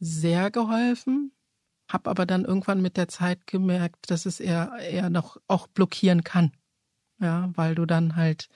sehr 0.00 0.50
geholfen, 0.50 1.32
habe 1.88 2.10
aber 2.10 2.26
dann 2.26 2.44
irgendwann 2.44 2.82
mit 2.82 2.98
der 2.98 3.08
Zeit 3.08 3.46
gemerkt, 3.46 4.10
dass 4.10 4.26
es 4.26 4.38
eher, 4.38 4.72
eher 4.80 5.08
noch 5.08 5.38
auch 5.48 5.66
blockieren 5.66 6.24
kann. 6.24 6.52
Ja, 7.20 7.50
weil 7.54 7.74
du 7.74 7.86
dann 7.86 8.16
halt 8.16 8.48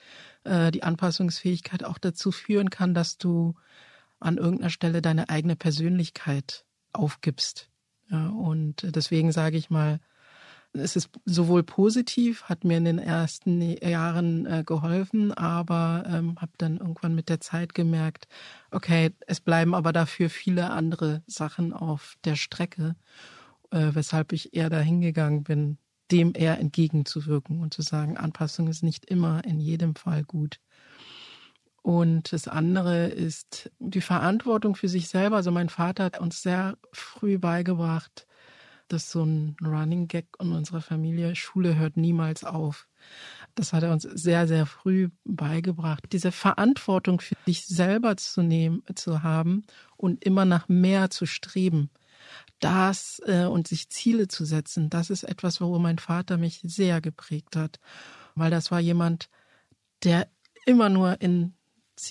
äh, 0.43 0.71
die 0.71 0.83
Anpassungsfähigkeit 0.83 1.83
auch 1.83 1.97
dazu 1.97 2.31
führen 2.31 2.69
kann, 2.69 2.93
dass 2.93 3.17
du 3.17 3.55
an 4.19 4.37
irgendeiner 4.37 4.69
Stelle 4.69 5.01
deine 5.01 5.27
eigene 5.27 5.55
Persönlichkeit 5.55 6.63
aufgibst. 6.93 7.69
Ja, 8.09 8.29
und 8.29 8.95
deswegen 8.95 9.31
sage 9.31 9.57
ich 9.57 9.69
mal, 9.69 9.99
es 10.73 10.95
ist 10.95 11.09
sowohl 11.25 11.63
positiv, 11.63 12.43
hat 12.43 12.63
mir 12.63 12.77
in 12.77 12.85
den 12.85 12.99
ersten 12.99 13.61
Jahren 13.61 14.45
äh, 14.45 14.63
geholfen, 14.65 15.31
aber 15.31 16.03
ähm, 16.07 16.35
habe 16.39 16.51
dann 16.57 16.77
irgendwann 16.77 17.15
mit 17.15 17.29
der 17.29 17.39
Zeit 17.39 17.73
gemerkt, 17.73 18.27
okay, 18.71 19.11
es 19.27 19.39
bleiben 19.39 19.75
aber 19.75 19.93
dafür 19.93 20.29
viele 20.29 20.71
andere 20.71 21.23
Sachen 21.27 21.73
auf 21.73 22.15
der 22.25 22.35
Strecke, 22.35 22.95
äh, 23.71 23.91
weshalb 23.93 24.33
ich 24.33 24.53
eher 24.53 24.69
dahin 24.69 25.01
gegangen 25.01 25.43
bin, 25.43 25.77
dem 26.11 26.33
eher 26.35 26.59
entgegenzuwirken 26.59 27.61
und 27.61 27.73
zu 27.73 27.81
sagen, 27.81 28.17
Anpassung 28.17 28.67
ist 28.67 28.83
nicht 28.83 29.05
immer 29.05 29.43
in 29.45 29.59
jedem 29.59 29.95
Fall 29.95 30.23
gut. 30.23 30.59
Und 31.81 32.31
das 32.31 32.47
andere 32.47 33.07
ist 33.07 33.69
die 33.79 34.01
Verantwortung 34.01 34.75
für 34.75 34.87
sich 34.87 35.09
selber. 35.09 35.35
Also 35.35 35.51
mein 35.51 35.69
Vater 35.69 36.05
hat 36.05 36.19
uns 36.19 36.41
sehr 36.41 36.77
früh 36.93 37.37
beigebracht, 37.37 38.25
das 38.87 39.03
ist 39.03 39.11
so 39.11 39.23
ein 39.23 39.55
Running 39.63 40.07
Gag 40.07 40.27
in 40.39 40.51
unserer 40.51 40.81
Familie. 40.81 41.35
Schule 41.35 41.75
hört 41.75 41.97
niemals 41.97 42.43
auf. 42.43 42.87
Das 43.55 43.73
hat 43.73 43.83
er 43.83 43.91
uns 43.91 44.03
sehr, 44.03 44.47
sehr 44.47 44.65
früh 44.65 45.09
beigebracht. 45.23 46.03
Diese 46.11 46.31
Verantwortung 46.31 47.21
für 47.21 47.35
sich 47.45 47.65
selber 47.65 48.17
zu 48.17 48.41
nehmen, 48.41 48.83
zu 48.95 49.23
haben 49.23 49.63
und 49.95 50.23
immer 50.23 50.45
nach 50.45 50.69
mehr 50.69 51.09
zu 51.09 51.25
streben. 51.25 51.89
Das 52.59 53.21
äh, 53.25 53.45
und 53.45 53.67
sich 53.67 53.89
Ziele 53.89 54.27
zu 54.27 54.45
setzen, 54.45 54.89
das 54.89 55.09
ist 55.09 55.23
etwas, 55.23 55.59
wo 55.61 55.77
mein 55.79 55.99
Vater 55.99 56.37
mich 56.37 56.61
sehr 56.63 57.01
geprägt 57.01 57.55
hat. 57.55 57.79
Weil 58.35 58.51
das 58.51 58.71
war 58.71 58.79
jemand, 58.79 59.29
der 60.03 60.27
immer 60.65 60.89
nur 60.89 61.21
in, 61.21 61.53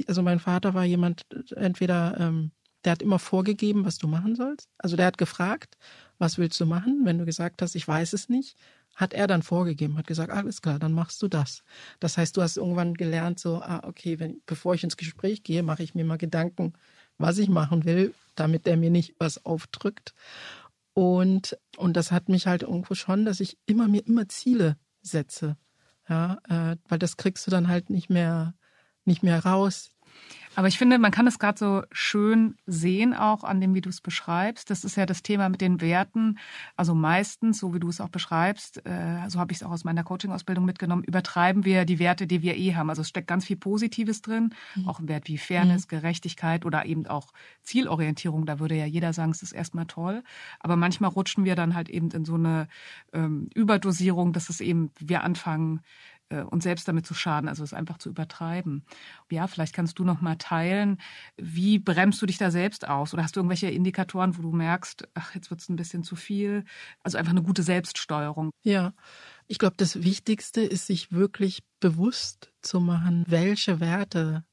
also 0.06 0.22
mein 0.22 0.38
Vater 0.38 0.74
war 0.74 0.84
jemand, 0.84 1.26
entweder, 1.56 2.18
ähm, 2.20 2.52
der 2.84 2.92
hat 2.92 3.02
immer 3.02 3.18
vorgegeben, 3.18 3.84
was 3.84 3.98
du 3.98 4.08
machen 4.08 4.34
sollst. 4.34 4.68
Also 4.78 4.96
der 4.96 5.06
hat 5.06 5.18
gefragt 5.18 5.76
was 6.22 6.38
willst 6.38 6.60
du 6.60 6.66
machen? 6.66 7.00
Wenn 7.04 7.18
du 7.18 7.24
gesagt 7.24 7.62
hast, 7.62 7.74
ich 7.74 7.86
weiß 7.86 8.12
es 8.12 8.28
nicht, 8.28 8.56
hat 8.94 9.12
er 9.12 9.26
dann 9.26 9.42
vorgegeben, 9.42 9.98
hat 9.98 10.06
gesagt, 10.06 10.30
alles 10.30 10.62
klar, 10.62 10.78
dann 10.78 10.92
machst 10.92 11.20
du 11.20 11.26
das. 11.26 11.64
Das 11.98 12.16
heißt, 12.16 12.36
du 12.36 12.42
hast 12.42 12.58
irgendwann 12.58 12.94
gelernt, 12.94 13.40
so, 13.40 13.56
ah, 13.56 13.82
okay, 13.84 14.20
wenn, 14.20 14.40
bevor 14.46 14.74
ich 14.74 14.84
ins 14.84 14.96
Gespräch 14.96 15.42
gehe, 15.42 15.64
mache 15.64 15.82
ich 15.82 15.96
mir 15.96 16.04
mal 16.04 16.18
Gedanken, 16.18 16.74
was 17.18 17.38
ich 17.38 17.48
machen 17.48 17.84
will, 17.84 18.14
damit 18.36 18.68
er 18.68 18.76
mir 18.76 18.90
nicht 18.90 19.16
was 19.18 19.44
aufdrückt. 19.44 20.14
Und, 20.94 21.58
und 21.76 21.96
das 21.96 22.12
hat 22.12 22.28
mich 22.28 22.46
halt 22.46 22.62
irgendwo 22.62 22.94
schon, 22.94 23.24
dass 23.24 23.40
ich 23.40 23.58
immer 23.66 23.88
mir 23.88 24.06
immer 24.06 24.28
Ziele 24.28 24.76
setze. 25.00 25.56
Ja, 26.08 26.38
äh, 26.48 26.76
weil 26.88 27.00
das 27.00 27.16
kriegst 27.16 27.44
du 27.48 27.50
dann 27.50 27.66
halt 27.66 27.90
nicht 27.90 28.10
mehr, 28.10 28.54
nicht 29.04 29.24
mehr 29.24 29.44
raus. 29.44 29.90
Aber 30.54 30.68
ich 30.68 30.76
finde, 30.76 30.98
man 30.98 31.10
kann 31.10 31.26
es 31.26 31.38
gerade 31.38 31.58
so 31.58 31.82
schön 31.92 32.56
sehen, 32.66 33.14
auch 33.14 33.42
an 33.42 33.60
dem, 33.60 33.74
wie 33.74 33.80
du 33.80 33.88
es 33.88 34.00
beschreibst. 34.00 34.68
Das 34.68 34.84
ist 34.84 34.96
ja 34.96 35.06
das 35.06 35.22
Thema 35.22 35.48
mit 35.48 35.60
den 35.60 35.80
Werten. 35.80 36.38
Also 36.76 36.94
meistens, 36.94 37.58
so 37.58 37.72
wie 37.72 37.80
du 37.80 37.88
es 37.88 38.00
auch 38.00 38.10
beschreibst, 38.10 38.84
äh, 38.84 39.28
so 39.28 39.38
habe 39.38 39.52
ich 39.52 39.58
es 39.58 39.62
auch 39.62 39.70
aus 39.70 39.84
meiner 39.84 40.04
Coaching-Ausbildung 40.04 40.64
mitgenommen, 40.64 41.04
übertreiben 41.04 41.64
wir 41.64 41.84
die 41.84 41.98
Werte, 41.98 42.26
die 42.26 42.42
wir 42.42 42.56
eh 42.56 42.74
haben. 42.74 42.90
Also 42.90 43.00
es 43.02 43.08
steckt 43.08 43.28
ganz 43.28 43.46
viel 43.46 43.56
Positives 43.56 44.20
drin, 44.20 44.54
mhm. 44.74 44.88
auch 44.88 45.00
ein 45.00 45.08
Wert 45.08 45.28
wie 45.28 45.38
Fairness, 45.38 45.86
mhm. 45.86 45.96
Gerechtigkeit 45.96 46.66
oder 46.66 46.84
eben 46.84 47.06
auch 47.06 47.32
Zielorientierung. 47.62 48.44
Da 48.44 48.58
würde 48.58 48.76
ja 48.76 48.86
jeder 48.86 49.12
sagen, 49.14 49.32
es 49.32 49.42
ist 49.42 49.52
erstmal 49.52 49.86
toll. 49.86 50.22
Aber 50.60 50.76
manchmal 50.76 51.10
rutschen 51.10 51.44
wir 51.44 51.56
dann 51.56 51.74
halt 51.74 51.88
eben 51.88 52.10
in 52.10 52.26
so 52.26 52.34
eine 52.34 52.68
ähm, 53.14 53.48
Überdosierung, 53.54 54.34
dass 54.34 54.50
es 54.50 54.60
eben 54.60 54.90
wir 54.98 55.24
anfangen, 55.24 55.80
uns 56.40 56.64
selbst 56.64 56.88
damit 56.88 57.06
zu 57.06 57.14
schaden, 57.14 57.48
also 57.48 57.62
es 57.62 57.74
einfach 57.74 57.98
zu 57.98 58.08
übertreiben. 58.08 58.84
Ja, 59.30 59.46
vielleicht 59.46 59.74
kannst 59.74 59.98
du 59.98 60.04
noch 60.04 60.20
mal 60.20 60.36
teilen, 60.36 60.98
wie 61.36 61.78
bremst 61.78 62.20
du 62.22 62.26
dich 62.26 62.38
da 62.38 62.50
selbst 62.50 62.88
aus? 62.88 63.12
Oder 63.14 63.22
hast 63.22 63.36
du 63.36 63.40
irgendwelche 63.40 63.70
Indikatoren, 63.70 64.36
wo 64.36 64.42
du 64.42 64.52
merkst, 64.52 65.08
ach, 65.14 65.34
jetzt 65.34 65.50
wird 65.50 65.60
es 65.60 65.68
ein 65.68 65.76
bisschen 65.76 66.02
zu 66.02 66.16
viel? 66.16 66.64
Also 67.02 67.18
einfach 67.18 67.32
eine 67.32 67.42
gute 67.42 67.62
Selbststeuerung. 67.62 68.50
Ja, 68.62 68.92
ich 69.46 69.58
glaube, 69.58 69.76
das 69.76 70.02
Wichtigste 70.02 70.62
ist, 70.62 70.86
sich 70.86 71.12
wirklich 71.12 71.62
bewusst 71.80 72.52
zu 72.62 72.80
machen, 72.80 73.24
welche 73.28 73.80
Werte 73.80 74.44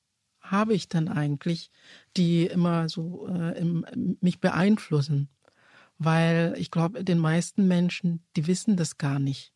habe 0.42 0.74
ich 0.74 0.90
denn 0.90 1.08
eigentlich, 1.08 1.70
die 2.18 2.46
immer 2.48 2.90
so 2.90 3.28
äh, 3.28 3.58
im, 3.60 4.18
mich 4.22 4.40
beeinflussen. 4.40 5.30
Weil 5.98 6.56
ich 6.58 6.72
glaube, 6.72 7.04
den 7.04 7.20
meisten 7.20 7.68
Menschen, 7.68 8.26
die 8.36 8.48
wissen 8.48 8.78
das 8.78 8.98
gar 8.98 9.20
nicht. 9.20 9.54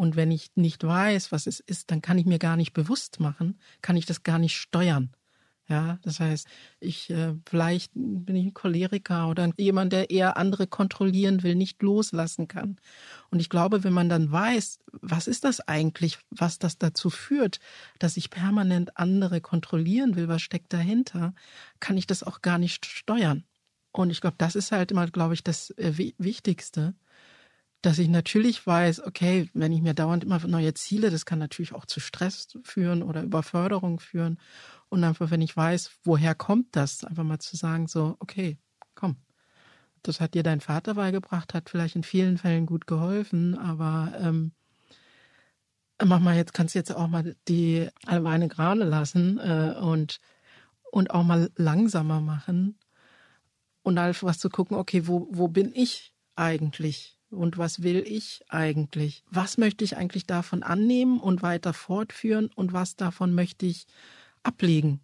Und 0.00 0.16
wenn 0.16 0.30
ich 0.30 0.50
nicht 0.54 0.82
weiß, 0.82 1.30
was 1.30 1.46
es 1.46 1.60
ist, 1.60 1.90
dann 1.90 2.00
kann 2.00 2.16
ich 2.16 2.24
mir 2.24 2.38
gar 2.38 2.56
nicht 2.56 2.72
bewusst 2.72 3.20
machen, 3.20 3.58
kann 3.82 3.98
ich 3.98 4.06
das 4.06 4.22
gar 4.22 4.38
nicht 4.38 4.56
steuern. 4.56 5.10
Ja, 5.68 5.98
das 6.00 6.20
heißt, 6.20 6.48
ich 6.80 7.10
äh, 7.10 7.34
vielleicht 7.44 7.92
bin 7.94 8.34
ich 8.34 8.46
ein 8.46 8.54
Choleriker 8.54 9.28
oder 9.28 9.52
jemand, 9.58 9.92
der 9.92 10.08
eher 10.08 10.38
andere 10.38 10.66
kontrollieren 10.66 11.42
will, 11.42 11.54
nicht 11.54 11.82
loslassen 11.82 12.48
kann. 12.48 12.78
Und 13.30 13.40
ich 13.40 13.50
glaube, 13.50 13.84
wenn 13.84 13.92
man 13.92 14.08
dann 14.08 14.32
weiß, 14.32 14.78
was 15.02 15.26
ist 15.26 15.44
das 15.44 15.60
eigentlich, 15.68 16.18
was 16.30 16.58
das 16.58 16.78
dazu 16.78 17.10
führt, 17.10 17.60
dass 17.98 18.16
ich 18.16 18.30
permanent 18.30 18.96
andere 18.96 19.42
kontrollieren 19.42 20.16
will, 20.16 20.28
was 20.28 20.40
steckt 20.40 20.72
dahinter, 20.72 21.34
kann 21.78 21.98
ich 21.98 22.06
das 22.06 22.22
auch 22.22 22.40
gar 22.40 22.56
nicht 22.56 22.86
steuern. 22.86 23.44
Und 23.92 24.08
ich 24.08 24.22
glaube, 24.22 24.36
das 24.38 24.56
ist 24.56 24.72
halt 24.72 24.92
immer, 24.92 25.06
glaube 25.08 25.34
ich, 25.34 25.44
das 25.44 25.72
äh, 25.72 25.92
Wichtigste 26.16 26.94
dass 27.82 27.98
ich 27.98 28.08
natürlich 28.08 28.66
weiß, 28.66 29.06
okay, 29.06 29.48
wenn 29.54 29.72
ich 29.72 29.80
mir 29.80 29.94
dauernd 29.94 30.24
immer 30.24 30.38
neue 30.46 30.74
Ziele, 30.74 31.10
das 31.10 31.24
kann 31.24 31.38
natürlich 31.38 31.72
auch 31.72 31.86
zu 31.86 32.00
Stress 32.00 32.48
führen 32.62 33.02
oder 33.02 33.22
Überförderung 33.22 34.00
führen. 34.00 34.38
Und 34.88 35.02
einfach, 35.04 35.30
wenn 35.30 35.40
ich 35.40 35.56
weiß, 35.56 35.90
woher 36.04 36.34
kommt 36.34 36.76
das, 36.76 37.04
einfach 37.04 37.24
mal 37.24 37.38
zu 37.38 37.56
sagen, 37.56 37.86
so, 37.86 38.16
okay, 38.18 38.58
komm, 38.94 39.16
das 40.02 40.20
hat 40.20 40.34
dir 40.34 40.42
dein 40.42 40.60
Vater 40.60 40.94
beigebracht, 40.94 41.54
hat 41.54 41.70
vielleicht 41.70 41.96
in 41.96 42.02
vielen 42.02 42.38
Fällen 42.38 42.66
gut 42.66 42.86
geholfen, 42.86 43.56
aber 43.56 44.12
ähm, 44.18 44.52
mach 46.04 46.20
mal 46.20 46.36
jetzt, 46.36 46.52
kannst 46.54 46.74
du 46.74 46.78
jetzt 46.78 46.94
auch 46.94 47.08
mal 47.08 47.36
die 47.48 47.88
Weine 48.06 48.48
gerade 48.48 48.84
lassen 48.84 49.38
äh, 49.38 49.74
und, 49.80 50.20
und 50.90 51.10
auch 51.10 51.24
mal 51.24 51.50
langsamer 51.56 52.20
machen 52.20 52.78
und 53.82 53.98
einfach 53.98 54.28
was 54.28 54.38
zu 54.38 54.50
gucken, 54.50 54.76
okay, 54.76 55.06
wo, 55.06 55.28
wo 55.30 55.48
bin 55.48 55.72
ich 55.74 56.14
eigentlich? 56.36 57.19
Und 57.30 57.58
was 57.58 57.82
will 57.82 58.04
ich 58.06 58.42
eigentlich? 58.48 59.24
Was 59.30 59.58
möchte 59.58 59.84
ich 59.84 59.96
eigentlich 59.96 60.26
davon 60.26 60.62
annehmen 60.62 61.20
und 61.20 61.42
weiter 61.42 61.72
fortführen 61.72 62.50
und 62.54 62.72
was 62.72 62.96
davon 62.96 63.34
möchte 63.34 63.66
ich 63.66 63.86
ablegen? 64.42 65.00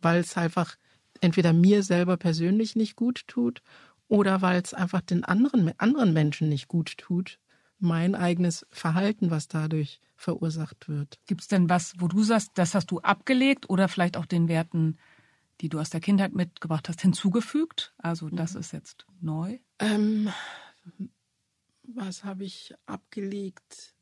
Weil 0.00 0.20
es 0.20 0.36
einfach 0.36 0.76
entweder 1.20 1.52
mir 1.52 1.82
selber 1.82 2.16
persönlich 2.16 2.74
nicht 2.74 2.96
gut 2.96 3.26
tut 3.28 3.62
oder 4.08 4.42
weil 4.42 4.60
es 4.60 4.74
einfach 4.74 5.00
den 5.00 5.24
anderen, 5.24 5.72
anderen 5.78 6.12
Menschen 6.12 6.48
nicht 6.48 6.68
gut 6.68 6.98
tut. 6.98 7.38
Mein 7.78 8.14
eigenes 8.14 8.66
Verhalten, 8.70 9.30
was 9.30 9.48
dadurch 9.48 10.00
verursacht 10.14 10.88
wird. 10.88 11.18
Gibt 11.26 11.40
es 11.40 11.48
denn 11.48 11.68
was, 11.68 11.94
wo 11.98 12.06
du 12.06 12.22
sagst, 12.22 12.52
das 12.54 12.74
hast 12.74 12.90
du 12.90 13.00
abgelegt 13.00 13.68
oder 13.70 13.88
vielleicht 13.88 14.16
auch 14.16 14.26
den 14.26 14.48
Werten, 14.48 14.98
die 15.60 15.68
du 15.68 15.80
aus 15.80 15.90
der 15.90 16.00
Kindheit 16.00 16.34
mitgebracht 16.34 16.88
hast, 16.88 17.00
hinzugefügt? 17.00 17.92
Also 17.98 18.28
das 18.28 18.54
mhm. 18.54 18.60
ist 18.60 18.72
jetzt 18.72 19.06
neu? 19.20 19.58
Ähm, 19.80 20.28
was 21.84 22.24
habe 22.24 22.44
ich 22.44 22.74
abgelegt? 22.86 23.94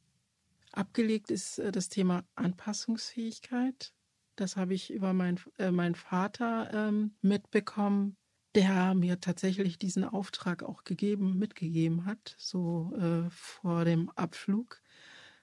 Abgelegt 0.73 1.31
ist 1.31 1.59
äh, 1.59 1.73
das 1.73 1.89
Thema 1.89 2.25
Anpassungsfähigkeit. 2.35 3.93
Das 4.37 4.57
habe 4.57 4.75
ich 4.75 4.91
über 4.91 5.13
mein, 5.13 5.39
äh, 5.59 5.71
meinen 5.71 5.95
Vater 5.95 6.71
ähm, 6.73 7.15
mitbekommen, 7.21 8.17
der 8.55 8.95
mir 8.95 9.21
tatsächlich 9.21 9.79
diesen 9.79 10.05
Auftrag 10.05 10.63
auch 10.63 10.85
gegeben, 10.85 11.39
mitgegeben 11.39 12.05
hat. 12.07 12.35
So 12.39 12.95
äh, 12.97 13.31
vor 13.31 13.85
dem 13.85 14.11
Abflug 14.11 14.81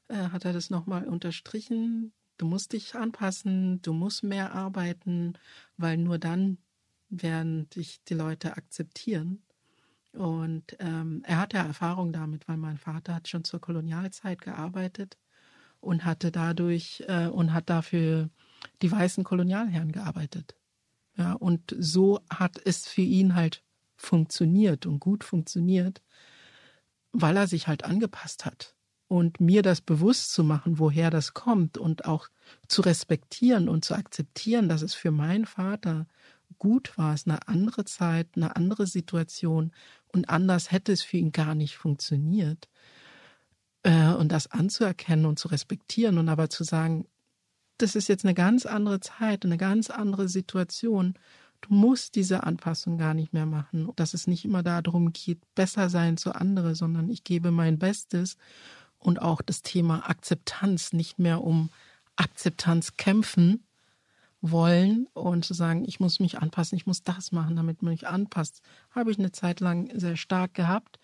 äh, 0.07 0.29
hat 0.29 0.45
er 0.45 0.53
das 0.53 0.69
nochmal 0.69 1.07
unterstrichen. 1.07 2.13
Du 2.37 2.45
musst 2.45 2.73
dich 2.73 2.95
anpassen, 2.95 3.81
du 3.81 3.93
musst 3.93 4.23
mehr 4.23 4.53
arbeiten, 4.53 5.33
weil 5.77 5.97
nur 5.97 6.17
dann 6.17 6.57
werden 7.09 7.69
dich 7.69 8.03
die 8.03 8.13
Leute 8.13 8.57
akzeptieren. 8.57 9.43
Und 10.17 10.75
ähm, 10.79 11.21
er 11.25 11.39
hatte 11.39 11.57
Erfahrung 11.57 12.11
damit, 12.11 12.47
weil 12.47 12.57
mein 12.57 12.77
Vater 12.77 13.15
hat 13.15 13.27
schon 13.27 13.43
zur 13.43 13.61
Kolonialzeit 13.61 14.41
gearbeitet 14.41 15.17
und 15.79 16.05
hatte 16.05 16.31
dadurch 16.31 17.03
äh, 17.07 17.27
und 17.27 17.53
hat 17.53 17.69
dafür 17.69 18.29
die 18.81 18.91
weißen 18.91 19.23
Kolonialherren 19.23 19.91
gearbeitet. 19.91 20.55
Ja, 21.15 21.33
und 21.33 21.75
so 21.77 22.19
hat 22.29 22.59
es 22.65 22.87
für 22.87 23.01
ihn 23.01 23.35
halt 23.35 23.63
funktioniert 23.95 24.85
und 24.85 24.99
gut 24.99 25.23
funktioniert, 25.23 26.01
weil 27.11 27.37
er 27.37 27.47
sich 27.47 27.67
halt 27.67 27.83
angepasst 27.83 28.45
hat. 28.45 28.75
Und 29.09 29.39
mir 29.39 29.61
das 29.61 29.79
bewusst 29.79 30.33
zu 30.33 30.43
machen, 30.43 30.79
woher 30.79 31.09
das 31.09 31.33
kommt 31.33 31.77
und 31.77 32.05
auch 32.05 32.27
zu 32.67 32.81
respektieren 32.81 33.69
und 33.69 33.85
zu 33.85 33.95
akzeptieren, 33.95 34.67
dass 34.67 34.81
es 34.81 34.95
für 34.95 35.11
meinen 35.11 35.45
Vater 35.45 36.07
gut 36.57 36.97
war, 36.97 37.13
es 37.13 37.27
eine 37.27 37.47
andere 37.47 37.85
Zeit, 37.85 38.27
eine 38.35 38.55
andere 38.55 38.87
Situation 38.87 39.71
und 40.07 40.29
anders 40.29 40.71
hätte 40.71 40.91
es 40.91 41.03
für 41.03 41.17
ihn 41.17 41.31
gar 41.31 41.55
nicht 41.55 41.77
funktioniert. 41.77 42.67
Äh, 43.83 44.13
und 44.13 44.31
das 44.31 44.51
anzuerkennen 44.51 45.25
und 45.25 45.39
zu 45.39 45.49
respektieren 45.49 46.17
und 46.17 46.29
aber 46.29 46.49
zu 46.49 46.63
sagen, 46.63 47.05
das 47.77 47.95
ist 47.95 48.09
jetzt 48.09 48.25
eine 48.25 48.33
ganz 48.33 48.65
andere 48.65 48.99
Zeit, 48.99 49.45
eine 49.45 49.57
ganz 49.57 49.89
andere 49.89 50.27
Situation. 50.27 51.13
Du 51.61 51.73
musst 51.73 52.15
diese 52.15 52.43
Anpassung 52.43 52.97
gar 52.97 53.13
nicht 53.13 53.33
mehr 53.33 53.45
machen. 53.45 53.91
Dass 53.95 54.13
es 54.13 54.27
nicht 54.27 54.45
immer 54.45 54.63
darum 54.63 55.13
geht, 55.13 55.39
besser 55.53 55.89
sein 55.89 56.17
zu 56.17 56.33
anderen, 56.33 56.75
sondern 56.75 57.09
ich 57.09 57.23
gebe 57.23 57.51
mein 57.51 57.77
Bestes 57.77 58.37
und 58.97 59.21
auch 59.21 59.41
das 59.41 59.61
Thema 59.61 60.09
Akzeptanz 60.09 60.93
nicht 60.93 61.19
mehr 61.19 61.43
um 61.43 61.69
Akzeptanz 62.15 62.97
kämpfen 62.97 63.66
wollen 64.51 65.07
und 65.13 65.45
zu 65.45 65.53
sagen, 65.53 65.85
ich 65.85 65.99
muss 65.99 66.19
mich 66.19 66.39
anpassen, 66.39 66.77
ich 66.77 66.85
muss 66.85 67.03
das 67.03 67.31
machen, 67.31 67.55
damit 67.55 67.81
man 67.81 67.91
mich 67.91 68.07
anpasst, 68.07 68.61
habe 68.91 69.11
ich 69.11 69.19
eine 69.19 69.31
Zeit 69.31 69.59
lang 69.59 69.91
sehr 69.99 70.17
stark 70.17 70.53
gehabt, 70.53 70.99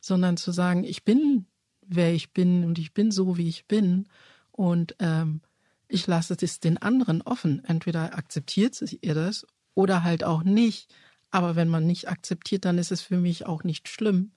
sondern 0.00 0.36
zu 0.36 0.52
sagen, 0.52 0.84
ich 0.84 1.04
bin, 1.04 1.46
wer 1.86 2.12
ich 2.12 2.32
bin 2.32 2.64
und 2.64 2.78
ich 2.78 2.92
bin 2.92 3.10
so, 3.10 3.36
wie 3.36 3.48
ich 3.48 3.66
bin 3.66 4.06
und 4.52 4.94
ähm, 4.98 5.40
ich 5.88 6.06
lasse 6.06 6.36
es 6.40 6.60
den 6.60 6.78
anderen 6.78 7.22
offen. 7.22 7.64
Entweder 7.64 8.16
akzeptiert 8.16 8.80
ihr 9.00 9.14
das 9.14 9.46
oder 9.74 10.02
halt 10.02 10.22
auch 10.22 10.44
nicht. 10.44 10.92
Aber 11.30 11.56
wenn 11.56 11.68
man 11.68 11.86
nicht 11.86 12.08
akzeptiert, 12.08 12.64
dann 12.64 12.78
ist 12.78 12.92
es 12.92 13.00
für 13.00 13.18
mich 13.18 13.46
auch 13.46 13.64
nicht 13.64 13.88
schlimm, 13.88 14.32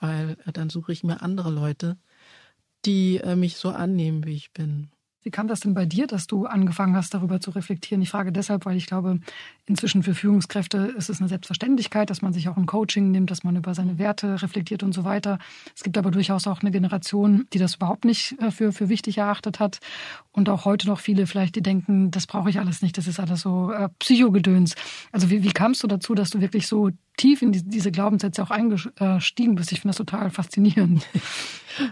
weil 0.00 0.36
äh, 0.44 0.52
dann 0.52 0.70
suche 0.70 0.92
ich 0.92 1.04
mir 1.04 1.22
andere 1.22 1.50
Leute, 1.50 1.96
die 2.84 3.18
äh, 3.18 3.36
mich 3.36 3.56
so 3.56 3.70
annehmen, 3.70 4.24
wie 4.24 4.34
ich 4.34 4.52
bin. 4.52 4.90
Wie 5.24 5.30
kam 5.30 5.48
das 5.48 5.60
denn 5.60 5.72
bei 5.72 5.86
dir, 5.86 6.06
dass 6.06 6.26
du 6.26 6.44
angefangen 6.44 6.94
hast, 6.94 7.14
darüber 7.14 7.40
zu 7.40 7.50
reflektieren? 7.50 8.02
Ich 8.02 8.10
frage 8.10 8.30
deshalb, 8.30 8.66
weil 8.66 8.76
ich 8.76 8.84
glaube, 8.84 9.20
inzwischen 9.64 10.02
für 10.02 10.14
Führungskräfte 10.14 10.94
ist 10.98 11.08
es 11.08 11.18
eine 11.18 11.30
Selbstverständlichkeit, 11.30 12.10
dass 12.10 12.20
man 12.20 12.34
sich 12.34 12.50
auch 12.50 12.58
ein 12.58 12.66
Coaching 12.66 13.10
nimmt, 13.10 13.30
dass 13.30 13.42
man 13.42 13.56
über 13.56 13.74
seine 13.74 13.98
Werte 13.98 14.42
reflektiert 14.42 14.82
und 14.82 14.92
so 14.92 15.04
weiter. 15.04 15.38
Es 15.74 15.82
gibt 15.82 15.96
aber 15.96 16.10
durchaus 16.10 16.46
auch 16.46 16.60
eine 16.60 16.70
Generation, 16.70 17.46
die 17.54 17.58
das 17.58 17.76
überhaupt 17.76 18.04
nicht 18.04 18.38
äh, 18.38 18.50
für, 18.50 18.70
für 18.72 18.90
wichtig 18.90 19.16
erachtet 19.16 19.60
hat. 19.60 19.80
Und 20.30 20.50
auch 20.50 20.66
heute 20.66 20.88
noch 20.88 21.00
viele 21.00 21.26
vielleicht, 21.26 21.56
die 21.56 21.62
denken, 21.62 22.10
das 22.10 22.26
brauche 22.26 22.50
ich 22.50 22.58
alles 22.58 22.82
nicht, 22.82 22.98
das 22.98 23.06
ist 23.06 23.18
alles 23.18 23.40
so 23.40 23.72
äh, 23.72 23.88
Psychogedöns. 24.00 24.74
Also 25.10 25.30
wie, 25.30 25.42
wie 25.42 25.52
kamst 25.52 25.82
du 25.82 25.86
dazu, 25.86 26.14
dass 26.14 26.28
du 26.28 26.42
wirklich 26.42 26.66
so 26.66 26.90
tief 27.16 27.40
in 27.40 27.50
die, 27.50 27.62
diese 27.62 27.90
Glaubenssätze 27.90 28.42
auch 28.42 28.50
eingestiegen 28.50 29.54
bist? 29.54 29.72
Ich 29.72 29.80
finde 29.80 29.96
das 29.96 29.96
total 29.96 30.28
faszinierend. 30.28 31.06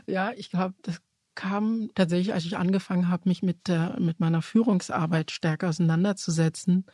Ja, 0.07 0.31
ich 0.37 0.49
glaube, 0.49 0.75
das 0.83 1.01
kam 1.35 1.91
tatsächlich, 1.95 2.33
als 2.35 2.45
ich 2.45 2.57
angefangen 2.57 3.09
habe, 3.09 3.29
mich 3.29 3.43
mit, 3.43 3.69
der, 3.69 3.99
mit 4.01 4.21
meiner 4.21 4.43
Führungsarbeit 4.43 5.31
stärker 5.31 5.69
auseinanderzusetzen 5.69 6.85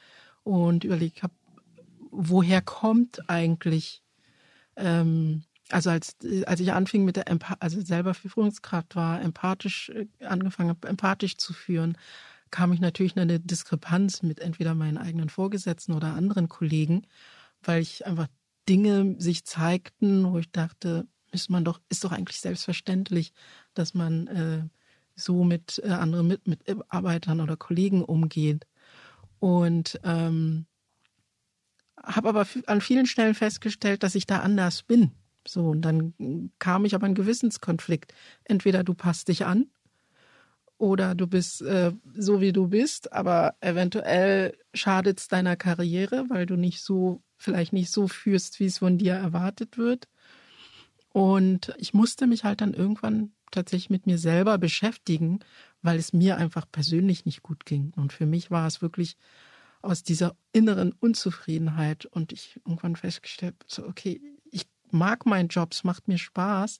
und 0.44 0.84
überlegt 0.84 1.22
habe, 1.22 1.34
woher 2.10 2.62
kommt 2.62 3.28
eigentlich, 3.28 4.02
ähm, 4.76 5.44
also 5.70 5.90
als, 5.90 6.16
als 6.46 6.60
ich 6.60 6.72
anfing 6.72 7.04
mit 7.04 7.16
der, 7.16 7.26
also 7.60 7.80
selber 7.80 8.14
Führungskraft 8.14 8.96
war, 8.96 9.20
empathisch, 9.20 9.90
äh, 9.90 10.06
angefangen 10.24 10.70
habe, 10.70 10.88
empathisch 10.88 11.36
zu 11.36 11.52
führen, 11.52 11.98
kam 12.50 12.72
ich 12.72 12.80
natürlich 12.80 13.14
in 13.16 13.22
eine 13.22 13.40
Diskrepanz 13.40 14.22
mit 14.22 14.40
entweder 14.40 14.74
meinen 14.74 14.98
eigenen 14.98 15.28
Vorgesetzten 15.28 15.92
oder 15.92 16.14
anderen 16.14 16.48
Kollegen, 16.48 17.06
weil 17.62 17.82
ich 17.82 18.06
einfach 18.06 18.28
Dinge 18.68 19.16
sich 19.18 19.44
zeigten, 19.44 20.32
wo 20.32 20.38
ich 20.38 20.50
dachte, 20.50 21.06
ist 21.32 21.50
man 21.50 21.64
doch, 21.64 21.80
ist 21.88 22.04
doch 22.04 22.12
eigentlich 22.12 22.40
selbstverständlich, 22.40 23.32
dass 23.74 23.94
man 23.94 24.26
äh, 24.28 24.62
so 25.14 25.44
mit 25.44 25.80
äh, 25.84 25.90
anderen 25.90 26.28
mit, 26.28 26.46
Mitarbeitern 26.46 27.40
oder 27.40 27.56
Kollegen 27.56 28.04
umgeht. 28.04 28.66
Und 29.40 30.00
ähm, 30.04 30.66
habe 32.02 32.28
aber 32.28 32.46
an 32.66 32.80
vielen 32.80 33.06
Stellen 33.06 33.34
festgestellt, 33.34 34.02
dass 34.02 34.14
ich 34.14 34.26
da 34.26 34.40
anders 34.40 34.82
bin. 34.82 35.12
So, 35.46 35.68
und 35.68 35.82
dann 35.82 36.52
kam 36.58 36.84
ich 36.84 36.94
aber 36.94 37.06
in 37.06 37.14
Gewissenskonflikt. 37.14 38.12
Entweder 38.44 38.84
du 38.84 38.94
passt 38.94 39.28
dich 39.28 39.46
an 39.46 39.70
oder 40.76 41.14
du 41.14 41.26
bist 41.26 41.62
äh, 41.62 41.92
so, 42.14 42.40
wie 42.40 42.52
du 42.52 42.68
bist, 42.68 43.12
aber 43.12 43.56
eventuell 43.60 44.56
schadet 44.74 45.20
es 45.20 45.28
deiner 45.28 45.56
Karriere, 45.56 46.26
weil 46.28 46.46
du 46.46 46.56
nicht 46.56 46.82
so, 46.82 47.22
vielleicht 47.36 47.72
nicht 47.72 47.90
so 47.90 48.08
führst, 48.08 48.60
wie 48.60 48.66
es 48.66 48.78
von 48.78 48.98
dir 48.98 49.14
erwartet 49.14 49.78
wird. 49.78 50.08
Und 51.18 51.74
ich 51.78 51.94
musste 51.94 52.28
mich 52.28 52.44
halt 52.44 52.60
dann 52.60 52.74
irgendwann 52.74 53.32
tatsächlich 53.50 53.90
mit 53.90 54.06
mir 54.06 54.18
selber 54.18 54.56
beschäftigen, 54.56 55.40
weil 55.82 55.98
es 55.98 56.12
mir 56.12 56.36
einfach 56.36 56.64
persönlich 56.70 57.26
nicht 57.26 57.42
gut 57.42 57.66
ging. 57.66 57.92
Und 57.96 58.12
für 58.12 58.24
mich 58.24 58.52
war 58.52 58.68
es 58.68 58.82
wirklich 58.82 59.16
aus 59.82 60.04
dieser 60.04 60.36
inneren 60.52 60.92
Unzufriedenheit 60.92 62.06
und 62.06 62.32
ich 62.32 62.60
irgendwann 62.64 62.94
festgestellt, 62.94 63.56
so, 63.66 63.84
okay, 63.84 64.20
ich 64.52 64.68
mag 64.92 65.26
meinen 65.26 65.48
Job, 65.48 65.72
es 65.72 65.82
macht 65.82 66.06
mir 66.06 66.18
Spaß, 66.18 66.78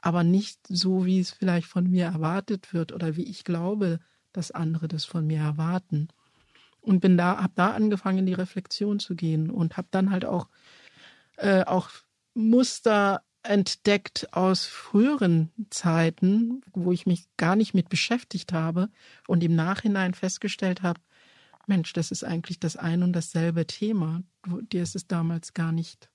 aber 0.00 0.24
nicht 0.24 0.60
so, 0.66 1.04
wie 1.04 1.20
es 1.20 1.32
vielleicht 1.32 1.66
von 1.66 1.90
mir 1.90 2.06
erwartet 2.06 2.72
wird 2.72 2.90
oder 2.90 3.16
wie 3.16 3.24
ich 3.24 3.44
glaube, 3.44 4.00
dass 4.32 4.50
andere 4.50 4.88
das 4.88 5.04
von 5.04 5.26
mir 5.26 5.40
erwarten. 5.40 6.08
Und 6.80 7.00
bin 7.00 7.18
da, 7.18 7.36
habe 7.36 7.52
da 7.54 7.72
angefangen, 7.72 8.20
in 8.20 8.26
die 8.26 8.32
Reflexion 8.32 8.98
zu 8.98 9.14
gehen 9.14 9.50
und 9.50 9.76
habe 9.76 9.88
dann 9.90 10.10
halt 10.10 10.24
auch, 10.24 10.48
äh, 11.36 11.64
auch 11.64 11.90
Muster 12.32 13.22
entdeckt 13.44 14.32
aus 14.32 14.66
früheren 14.66 15.50
Zeiten, 15.70 16.62
wo 16.72 16.92
ich 16.92 17.06
mich 17.06 17.24
gar 17.36 17.56
nicht 17.56 17.74
mit 17.74 17.88
beschäftigt 17.88 18.52
habe 18.52 18.90
und 19.26 19.42
im 19.44 19.54
Nachhinein 19.54 20.14
festgestellt 20.14 20.82
habe, 20.82 21.00
Mensch, 21.66 21.92
das 21.92 22.10
ist 22.10 22.24
eigentlich 22.24 22.60
das 22.60 22.76
ein 22.76 23.02
und 23.02 23.12
dasselbe 23.12 23.66
Thema. 23.66 24.22
Dir 24.72 24.82
ist 24.82 24.96
es 24.96 25.06
damals 25.06 25.54
gar 25.54 25.72
nicht 25.72 26.10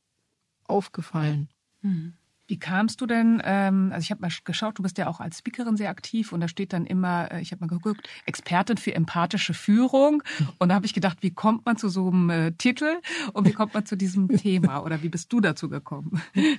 aufgefallen. 0.65 1.49
Mhm. 1.81 2.13
Wie 2.49 2.57
kamst 2.57 2.99
du 2.99 3.05
denn, 3.05 3.39
ähm, 3.45 3.91
also 3.93 4.03
ich 4.03 4.09
habe 4.09 4.21
mal 4.21 4.31
geschaut, 4.43 4.79
du 4.79 4.81
bist 4.81 4.97
ja 4.97 5.05
auch 5.05 5.19
als 5.19 5.37
Speakerin 5.37 5.77
sehr 5.77 5.91
aktiv 5.91 6.33
und 6.33 6.39
da 6.41 6.47
steht 6.47 6.73
dann 6.73 6.87
immer, 6.87 7.31
äh, 7.31 7.41
ich 7.41 7.51
habe 7.51 7.61
mal 7.61 7.67
geguckt, 7.67 8.09
Expertin 8.25 8.77
für 8.77 8.95
empathische 8.95 9.53
Führung. 9.53 10.23
Und 10.57 10.69
da 10.69 10.75
habe 10.75 10.87
ich 10.87 10.95
gedacht, 10.95 11.19
wie 11.21 11.29
kommt 11.29 11.67
man 11.67 11.77
zu 11.77 11.89
so 11.89 12.07
einem 12.07 12.31
äh, 12.31 12.51
Titel 12.53 12.99
und 13.33 13.47
wie 13.47 13.53
kommt 13.53 13.75
man 13.75 13.85
zu 13.85 13.95
diesem 13.95 14.27
Thema 14.37 14.83
oder 14.83 15.03
wie 15.03 15.09
bist 15.09 15.31
du 15.31 15.39
dazu 15.39 15.69
gekommen? 15.69 16.21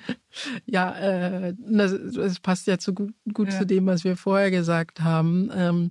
Ja, 0.64 0.96
äh, 0.96 1.55
das, 1.59 1.92
das 2.14 2.38
passt 2.38 2.68
ja 2.68 2.79
zu 2.79 2.94
gut, 2.94 3.12
gut 3.35 3.48
ja. 3.48 3.59
zu 3.59 3.66
dem, 3.66 3.87
was 3.87 4.05
wir 4.05 4.16
vorher 4.16 4.53
gesagt 4.53 5.00
haben. 5.00 5.50
Ähm, 5.53 5.90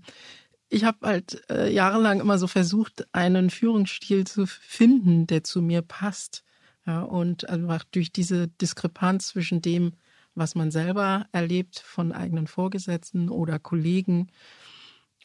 ich 0.69 0.85
habe 0.85 1.05
halt 1.05 1.41
äh, 1.49 1.69
jahrelang 1.73 2.21
immer 2.21 2.37
so 2.37 2.47
versucht, 2.47 3.05
einen 3.13 3.49
Führungsstil 3.49 4.25
zu 4.25 4.45
finden, 4.45 5.27
der 5.27 5.43
zu 5.43 5.61
mir 5.61 5.81
passt. 5.81 6.45
Ja, 6.89 7.03
und 7.03 7.47
einfach 7.47 7.83
durch 7.83 8.11
diese 8.11 8.47
Diskrepanz 8.47 9.27
zwischen 9.27 9.61
dem, 9.61 9.91
was 10.33 10.55
man 10.55 10.71
selber 10.71 11.27
erlebt 11.31 11.77
von 11.77 12.11
eigenen 12.11 12.47
Vorgesetzten 12.47 13.29
oder 13.29 13.59
Kollegen 13.59 14.31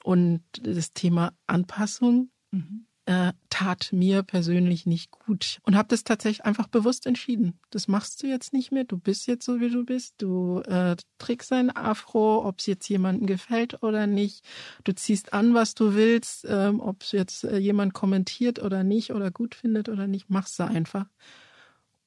und 0.03 0.43
das 0.61 0.93
Thema 0.93 1.33
Anpassung 1.47 2.29
mhm. 2.51 2.85
äh, 3.07 3.33
tat 3.49 3.95
mir 3.95 4.23
persönlich 4.25 4.85
nicht 4.85 5.11
gut 5.11 5.59
und 5.63 5.75
habe 5.75 5.89
das 5.89 6.05
tatsächlich 6.05 6.45
einfach 6.45 6.67
bewusst 6.67 7.07
entschieden. 7.07 7.59
Das 7.71 7.89
machst 7.89 8.23
du 8.23 8.27
jetzt 8.27 8.53
nicht 8.53 8.71
mehr. 8.71 8.85
Du 8.85 8.99
bist 8.99 9.27
jetzt 9.27 9.47
so, 9.47 9.59
wie 9.59 9.71
du 9.71 9.87
bist. 9.87 10.17
Du 10.19 10.59
äh, 10.67 10.97
trägst 11.17 11.51
ein 11.51 11.75
Afro, 11.75 12.47
ob 12.47 12.59
es 12.59 12.67
jetzt 12.67 12.91
jemandem 12.91 13.27
gefällt 13.27 13.83
oder 13.83 14.07
nicht. 14.07 14.45
Du 14.85 14.95
ziehst 14.95 15.33
an, 15.33 15.55
was 15.55 15.75
du 15.75 15.95
willst, 15.95 16.45
ähm, 16.47 16.81
ob 16.81 17.05
es 17.05 17.13
jetzt 17.13 17.45
äh, 17.45 17.57
jemand 17.57 17.95
kommentiert 17.95 18.59
oder 18.59 18.85
nicht 18.85 19.13
oder 19.15 19.31
gut 19.31 19.55
findet 19.55 19.89
oder 19.89 20.07
nicht. 20.07 20.29
Machst 20.29 20.59
du 20.59 20.65
einfach 20.65 21.07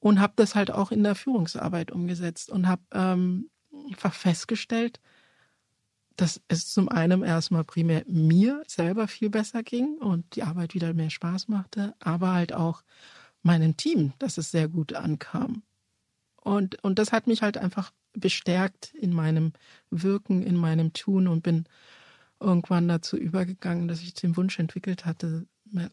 und 0.00 0.20
habe 0.20 0.34
das 0.36 0.54
halt 0.54 0.70
auch 0.70 0.92
in 0.92 1.02
der 1.02 1.14
Führungsarbeit 1.14 1.90
umgesetzt 1.90 2.50
und 2.50 2.68
habe 2.68 2.82
ähm, 2.92 3.50
einfach 3.88 4.14
festgestellt, 4.14 5.00
dass 6.16 6.40
es 6.48 6.68
zum 6.72 6.88
einen 6.88 7.22
erstmal 7.22 7.64
primär 7.64 8.02
mir 8.06 8.62
selber 8.66 9.06
viel 9.06 9.30
besser 9.30 9.62
ging 9.62 9.98
und 9.98 10.34
die 10.34 10.42
Arbeit 10.42 10.74
wieder 10.74 10.92
mehr 10.92 11.10
Spaß 11.10 11.48
machte, 11.48 11.94
aber 12.00 12.32
halt 12.32 12.52
auch 12.52 12.82
meinem 13.42 13.76
Team, 13.76 14.12
dass 14.18 14.36
es 14.36 14.50
sehr 14.50 14.68
gut 14.68 14.94
ankam. 14.94 15.62
Und, 16.36 16.82
und 16.82 16.98
das 16.98 17.12
hat 17.12 17.26
mich 17.28 17.42
halt 17.42 17.56
einfach 17.56 17.92
bestärkt 18.14 18.92
in 18.94 19.12
meinem 19.12 19.52
Wirken, 19.90 20.42
in 20.42 20.56
meinem 20.56 20.92
Tun 20.92 21.28
und 21.28 21.42
bin 21.42 21.66
irgendwann 22.40 22.88
dazu 22.88 23.16
übergegangen, 23.16 23.86
dass 23.86 24.00
ich 24.00 24.14
den 24.14 24.36
Wunsch 24.36 24.58
entwickelt 24.58 25.04
hatte, 25.04 25.46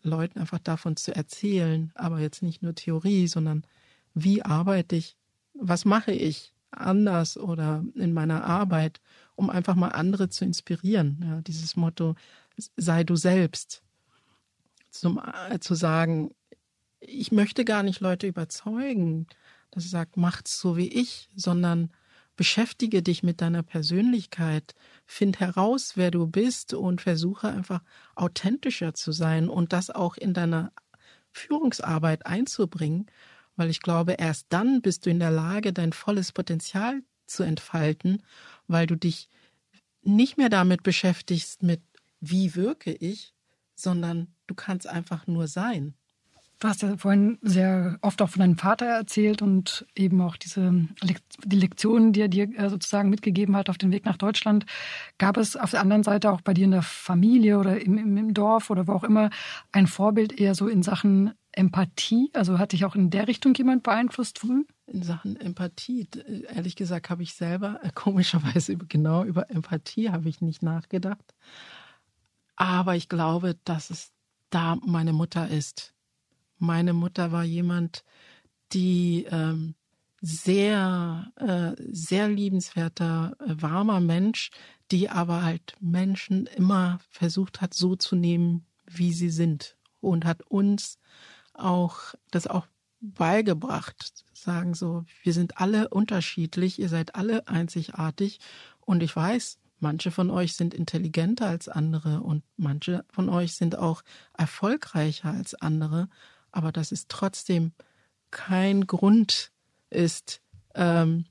Leuten 0.04 0.40
einfach 0.40 0.60
davon 0.60 0.96
zu 0.96 1.16
erzählen, 1.16 1.92
aber 1.96 2.20
jetzt 2.20 2.42
nicht 2.42 2.64
nur 2.64 2.74
Theorie, 2.74 3.28
sondern 3.28 3.66
wie 4.16 4.42
arbeite 4.42 4.96
ich 4.96 5.18
was 5.56 5.86
mache 5.86 6.12
ich 6.12 6.54
anders 6.72 7.38
oder 7.38 7.84
in 7.96 8.14
meiner 8.14 8.44
Arbeit, 8.44 9.02
um 9.36 9.50
einfach 9.50 9.76
mal 9.76 9.90
andere 9.90 10.30
zu 10.30 10.46
inspirieren. 10.46 11.20
Ja, 11.24 11.42
dieses 11.42 11.76
Motto, 11.76 12.16
sei 12.76 13.04
du 13.04 13.16
selbst. 13.16 13.82
Zum, 14.90 15.22
äh, 15.50 15.60
zu 15.60 15.76
sagen, 15.76 16.32
ich 17.00 17.32
möchte 17.32 17.66
gar 17.66 17.84
nicht 17.84 18.00
Leute 18.00 18.28
überzeugen, 18.28 19.28
dass 19.72 19.84
sie 19.84 19.90
sagt, 19.90 20.18
macht's 20.18 20.60
so 20.60 20.78
wie 20.78 20.88
ich, 20.88 21.30
sondern 21.36 21.92
beschäftige 22.38 23.02
dich 23.02 23.24
mit 23.24 23.42
deiner 23.42 23.64
Persönlichkeit, 23.64 24.74
find 25.06 25.40
heraus, 25.40 25.94
wer 25.96 26.12
du 26.12 26.28
bist 26.28 26.74
und 26.74 27.02
versuche 27.02 27.48
einfach 27.48 27.82
authentischer 28.16 28.94
zu 28.94 29.14
sein 29.14 29.48
und 29.48 29.72
das 29.72 29.90
auch 29.90 30.18
in 30.18 30.34
deiner 30.34 30.74
Führungsarbeit 31.32 32.26
einzubringen, 32.26 33.08
weil 33.56 33.70
ich 33.70 33.82
glaube, 33.82 34.14
erst 34.14 34.48
dann 34.50 34.82
bist 34.82 35.06
du 35.06 35.10
in 35.10 35.20
der 35.20 35.32
Lage, 35.32 35.74
dein 35.74 35.94
volles 35.94 36.32
Potenzial 36.32 37.02
zu 37.26 37.44
entfalten, 37.44 38.24
weil 38.68 38.88
du 38.88 38.96
dich 38.96 39.30
nicht 40.04 40.38
mehr 40.38 40.50
damit 40.50 40.84
beschäftigst 40.84 41.64
mit, 41.64 41.82
wie 42.20 42.56
wirke 42.56 42.92
ich, 42.92 43.34
sondern 43.76 44.28
du 44.48 44.56
kannst 44.56 44.88
einfach 44.88 45.28
nur 45.28 45.48
sein. 45.48 45.96
Du 46.60 46.70
hast 46.70 46.82
ja 46.84 46.96
vorhin 46.96 47.38
sehr 47.42 47.98
oft 48.02 48.22
auch 48.22 48.30
von 48.30 48.40
deinem 48.40 48.58
Vater 48.58 48.86
erzählt 48.86 49.42
und 49.42 49.86
eben 49.94 50.22
auch 50.22 50.38
diese 50.38 50.88
die 51.44 51.56
Lektionen, 51.56 52.14
die 52.14 52.22
er 52.22 52.28
dir 52.30 52.48
äh, 52.58 52.70
sozusagen 52.70 53.10
mitgegeben 53.10 53.58
hat 53.58 53.70
auf 53.70 53.78
dem 53.78 53.92
Weg 53.92 54.06
nach 54.06 54.16
Deutschland. 54.16 54.66
Gab 55.18 55.36
es 55.36 55.58
auf 55.58 55.72
der 55.72 55.82
anderen 55.82 56.04
Seite 56.04 56.32
auch 56.32 56.40
bei 56.40 56.54
dir 56.54 56.64
in 56.64 56.72
der 56.72 56.82
Familie 56.82 57.60
oder 57.60 57.82
im, 57.82 57.98
im, 57.98 58.16
im 58.16 58.34
Dorf 58.34 58.70
oder 58.70 58.88
wo 58.88 58.94
auch 58.94 59.04
immer 59.04 59.32
ein 59.74 59.86
Vorbild 59.86 60.40
eher 60.40 60.56
so 60.56 60.70
in 60.70 60.82
Sachen 60.82 61.34
Empathie? 61.58 62.30
Also 62.34 62.60
hat 62.60 62.72
dich 62.72 62.86
auch 62.86 62.96
in 62.96 63.10
der 63.10 63.28
Richtung 63.28 63.54
jemand 63.56 63.84
beeinflusst 63.84 64.40
früh? 64.40 64.66
In 64.88 65.04
Sachen 65.04 65.36
Empathie, 65.40 66.08
ehrlich 66.54 66.76
gesagt, 66.76 67.10
habe 67.10 67.24
ich 67.24 67.34
selber 67.34 67.80
äh, 67.84 67.90
komischerweise 67.94 68.78
genau 68.78 69.24
über 69.24 69.50
Empathie 69.50 70.10
habe 70.10 70.30
ich 70.30 70.42
nicht 70.42 70.62
nachgedacht. 70.62 71.34
Aber 72.56 72.96
ich 72.96 73.10
glaube, 73.10 73.58
dass 73.66 73.90
es 73.90 74.12
da 74.50 74.78
meine 74.86 75.12
Mutter 75.12 75.50
ist 75.50 75.96
meine 76.58 76.94
Mutter 76.94 77.32
war 77.32 77.44
jemand, 77.44 78.04
die 78.74 79.26
ähm, 79.30 79.76
sehr, 80.22 81.32
äh, 81.36 81.74
sehr 81.92 82.28
liebenswerter, 82.30 83.36
äh, 83.40 83.62
warmer 83.62 84.00
Mensch, 84.00 84.52
die 84.92 85.10
aber 85.10 85.44
halt 85.44 85.76
Menschen 85.80 86.48
immer 86.48 87.00
versucht 87.10 87.62
hat, 87.62 87.74
so 87.74 87.96
zu 87.96 88.16
nehmen, 88.16 88.66
wie 88.88 89.14
sie 89.14 89.30
sind. 89.30 89.76
Und 90.02 90.26
hat 90.26 90.44
uns 90.44 91.00
auch 91.56 92.16
das 92.32 92.48
auch 92.48 92.68
beigebracht, 93.02 94.26
sagen 94.34 94.74
so, 94.74 95.06
wir 95.24 95.34
sind 95.34 95.60
alle 95.60 95.90
unterschiedlich, 95.90 96.80
ihr 96.80 96.90
seid 96.90 97.16
alle 97.16 97.48
einzigartig 97.48 98.40
und 98.82 99.04
ich 99.04 99.16
weiß, 99.16 99.60
manche 99.80 100.12
von 100.12 100.32
euch 100.32 100.56
sind 100.56 100.74
intelligenter 100.74 101.48
als 101.48 101.68
andere 101.68 102.22
und 102.22 102.44
manche 102.58 103.06
von 103.10 103.30
euch 103.30 103.54
sind 103.54 103.78
auch 103.78 104.02
erfolgreicher 104.38 105.32
als 105.32 105.56
andere 105.56 106.10
aber 106.56 106.72
dass 106.72 106.92
es 106.92 107.08
trotzdem 107.08 107.74
kein 108.32 108.88
Grund 108.88 109.52
ist, 109.90 110.42
ähm, 110.74 111.26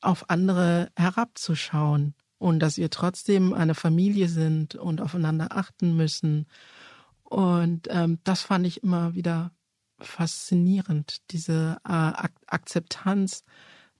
auf 0.00 0.30
andere 0.30 0.90
herabzuschauen 0.96 2.14
und 2.38 2.60
dass 2.60 2.78
ihr 2.78 2.88
trotzdem 2.88 3.52
eine 3.52 3.74
Familie 3.74 4.28
sind 4.28 4.74
und 4.74 5.02
aufeinander 5.02 5.48
achten 5.50 5.94
müssen. 5.96 6.46
Und 7.30 7.88
ähm, 7.90 8.18
das 8.24 8.42
fand 8.42 8.66
ich 8.66 8.82
immer 8.82 9.14
wieder 9.14 9.52
faszinierend, 9.98 11.18
diese 11.30 11.78
äh, 11.84 12.12
Akzeptanz 12.46 13.44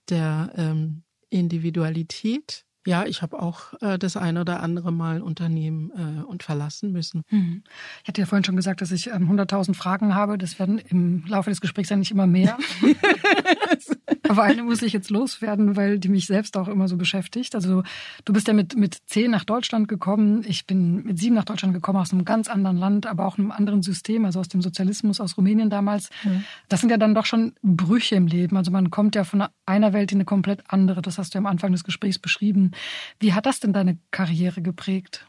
der 0.09 0.51
ähm, 0.55 1.03
Individualität 1.29 2.65
ja, 2.85 3.05
ich 3.05 3.21
habe 3.21 3.39
auch 3.39 3.73
äh, 3.81 3.99
das 3.99 4.17
ein 4.17 4.37
oder 4.37 4.61
andere 4.63 4.91
Mal 4.91 5.21
Unternehmen 5.21 5.91
äh, 5.91 6.23
und 6.23 6.41
verlassen 6.41 6.91
müssen. 6.91 7.23
Hm. 7.27 7.63
Ich 8.01 8.07
hatte 8.07 8.21
ja 8.21 8.25
vorhin 8.25 8.43
schon 8.43 8.55
gesagt, 8.55 8.81
dass 8.81 8.91
ich 8.91 9.07
ähm, 9.07 9.29
100.000 9.31 9.75
Fragen 9.75 10.15
habe. 10.15 10.39
Das 10.39 10.57
werden 10.57 10.79
im 10.79 11.23
Laufe 11.27 11.51
des 11.51 11.61
Gesprächs 11.61 11.89
ja 11.89 11.95
nicht 11.95 12.11
immer 12.11 12.25
mehr. 12.25 12.57
Aber 14.27 14.43
eine 14.43 14.63
muss 14.63 14.81
ich 14.81 14.93
jetzt 14.93 15.09
loswerden, 15.09 15.75
weil 15.75 15.99
die 15.99 16.09
mich 16.09 16.25
selbst 16.25 16.57
auch 16.57 16.67
immer 16.67 16.87
so 16.87 16.97
beschäftigt. 16.97 17.55
Also 17.55 17.83
du 18.25 18.33
bist 18.33 18.47
ja 18.47 18.53
mit, 18.53 18.75
mit 18.75 18.97
zehn 19.05 19.31
nach 19.31 19.43
Deutschland 19.43 19.87
gekommen. 19.87 20.43
Ich 20.47 20.65
bin 20.65 21.03
mit 21.03 21.19
sieben 21.19 21.35
nach 21.35 21.45
Deutschland 21.45 21.73
gekommen, 21.73 21.99
aus 21.99 22.11
einem 22.11 22.25
ganz 22.25 22.47
anderen 22.47 22.77
Land, 22.77 23.05
aber 23.05 23.25
auch 23.25 23.37
einem 23.37 23.51
anderen 23.51 23.81
System, 23.81 24.25
also 24.25 24.39
aus 24.39 24.47
dem 24.47 24.61
Sozialismus, 24.61 25.19
aus 25.19 25.37
Rumänien 25.37 25.69
damals. 25.69 26.09
Mhm. 26.23 26.43
Das 26.69 26.81
sind 26.81 26.89
ja 26.89 26.97
dann 26.97 27.15
doch 27.15 27.25
schon 27.25 27.53
Brüche 27.61 28.15
im 28.15 28.27
Leben. 28.27 28.57
Also 28.57 28.71
man 28.71 28.91
kommt 28.91 29.15
ja 29.15 29.23
von 29.23 29.45
einer 29.65 29.93
Welt 29.93 30.11
in 30.11 30.17
eine 30.17 30.25
komplett 30.25 30.63
andere. 30.67 31.01
Das 31.01 31.17
hast 31.17 31.33
du 31.33 31.37
ja 31.37 31.39
am 31.39 31.47
Anfang 31.47 31.71
des 31.71 31.83
Gesprächs 31.83 32.19
beschrieben. 32.19 32.71
Wie 33.19 33.33
hat 33.33 33.45
das 33.45 33.59
denn 33.59 33.73
deine 33.73 33.97
Karriere 34.11 34.61
geprägt? 34.61 35.25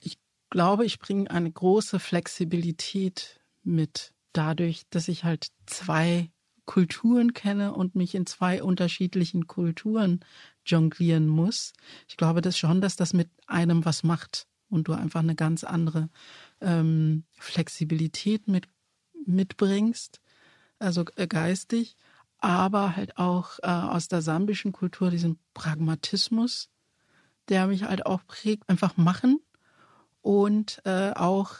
Ich 0.00 0.18
glaube, 0.50 0.84
ich 0.84 0.98
bringe 0.98 1.30
eine 1.30 1.50
große 1.50 1.98
Flexibilität 1.98 3.40
mit 3.62 4.12
dadurch, 4.32 4.82
dass 4.90 5.08
ich 5.08 5.24
halt 5.24 5.48
zwei 5.66 6.30
Kulturen 6.66 7.34
kenne 7.34 7.72
und 7.74 7.94
mich 7.94 8.14
in 8.14 8.26
zwei 8.26 8.62
unterschiedlichen 8.62 9.46
Kulturen 9.46 10.20
jonglieren 10.64 11.26
muss. 11.26 11.72
Ich 12.08 12.16
glaube 12.16 12.40
das 12.40 12.58
schon, 12.58 12.80
dass 12.80 12.96
das 12.96 13.12
mit 13.12 13.30
einem 13.46 13.84
was 13.84 14.02
macht 14.02 14.46
und 14.70 14.88
du 14.88 14.92
einfach 14.92 15.20
eine 15.20 15.34
ganz 15.34 15.64
andere 15.64 16.08
ähm, 16.60 17.24
Flexibilität 17.38 18.48
mit, 18.48 18.68
mitbringst, 19.26 20.20
also 20.78 21.04
äh, 21.16 21.26
geistig, 21.26 21.96
aber 22.38 22.96
halt 22.96 23.16
auch 23.16 23.58
äh, 23.62 23.68
aus 23.68 24.08
der 24.08 24.22
sambischen 24.22 24.72
Kultur 24.72 25.10
diesen 25.10 25.38
Pragmatismus, 25.54 26.70
der 27.48 27.66
mich 27.66 27.84
halt 27.84 28.06
auch 28.06 28.26
prägt, 28.26 28.68
einfach 28.68 28.96
machen 28.96 29.40
und 30.22 30.80
äh, 30.84 31.12
auch 31.12 31.56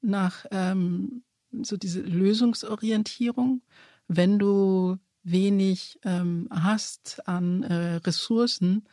nach 0.00 0.46
ähm, 0.50 1.24
so 1.62 1.76
diese 1.76 2.00
Lösungsorientierung 2.00 3.62
wenn 4.08 4.38
du 4.38 4.98
wenig 5.22 5.98
ähm, 6.04 6.48
hast 6.50 7.26
an 7.28 7.62
äh, 7.64 7.96
Ressourcen, 7.96 8.88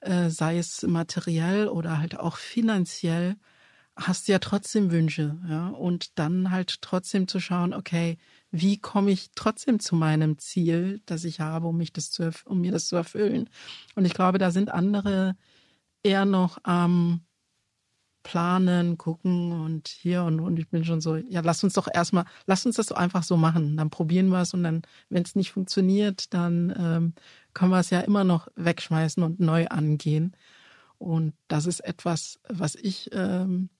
äh, 0.00 0.28
sei 0.28 0.58
es 0.58 0.82
materiell 0.82 1.68
oder 1.68 1.98
halt 1.98 2.18
auch 2.18 2.36
finanziell, 2.36 3.36
hast 3.96 4.28
du 4.28 4.32
ja 4.32 4.38
trotzdem 4.38 4.90
Wünsche, 4.90 5.38
ja, 5.48 5.68
und 5.68 6.18
dann 6.18 6.50
halt 6.50 6.80
trotzdem 6.82 7.28
zu 7.28 7.40
schauen, 7.40 7.74
okay, 7.74 8.18
wie 8.50 8.78
komme 8.78 9.10
ich 9.10 9.30
trotzdem 9.34 9.80
zu 9.80 9.96
meinem 9.96 10.38
Ziel, 10.38 11.00
das 11.06 11.24
ich 11.24 11.40
habe, 11.40 11.66
um 11.66 11.76
mich 11.76 11.92
das 11.92 12.10
zu, 12.10 12.30
um 12.44 12.60
mir 12.60 12.72
das 12.72 12.88
zu 12.88 12.96
erfüllen. 12.96 13.48
Und 13.94 14.04
ich 14.04 14.14
glaube, 14.14 14.38
da 14.38 14.50
sind 14.50 14.70
andere 14.70 15.36
eher 16.02 16.24
noch 16.24 16.58
am 16.64 17.20
ähm, 17.20 17.20
planen, 18.22 18.98
gucken 18.98 19.52
und 19.52 19.88
hier 19.88 20.24
und, 20.24 20.40
und 20.40 20.58
ich 20.58 20.68
bin 20.68 20.84
schon 20.84 21.00
so, 21.00 21.16
ja, 21.16 21.40
lass 21.42 21.64
uns 21.64 21.74
doch 21.74 21.88
erstmal, 21.92 22.24
lass 22.46 22.66
uns 22.66 22.76
das 22.76 22.86
doch 22.86 22.96
einfach 22.96 23.22
so 23.22 23.36
machen. 23.36 23.76
Dann 23.76 23.90
probieren 23.90 24.28
wir 24.28 24.42
es 24.42 24.54
und 24.54 24.62
dann, 24.62 24.82
wenn 25.08 25.22
es 25.22 25.34
nicht 25.34 25.52
funktioniert, 25.52 26.32
dann 26.34 26.74
ähm, 26.76 27.14
können 27.54 27.70
wir 27.70 27.80
es 27.80 27.90
ja 27.90 28.00
immer 28.00 28.24
noch 28.24 28.48
wegschmeißen 28.56 29.22
und 29.22 29.40
neu 29.40 29.66
angehen. 29.68 30.36
Und 30.98 31.34
das 31.48 31.66
ist 31.66 31.80
etwas, 31.80 32.38
was 32.48 32.74
ich 32.76 33.10
ähm, 33.12 33.70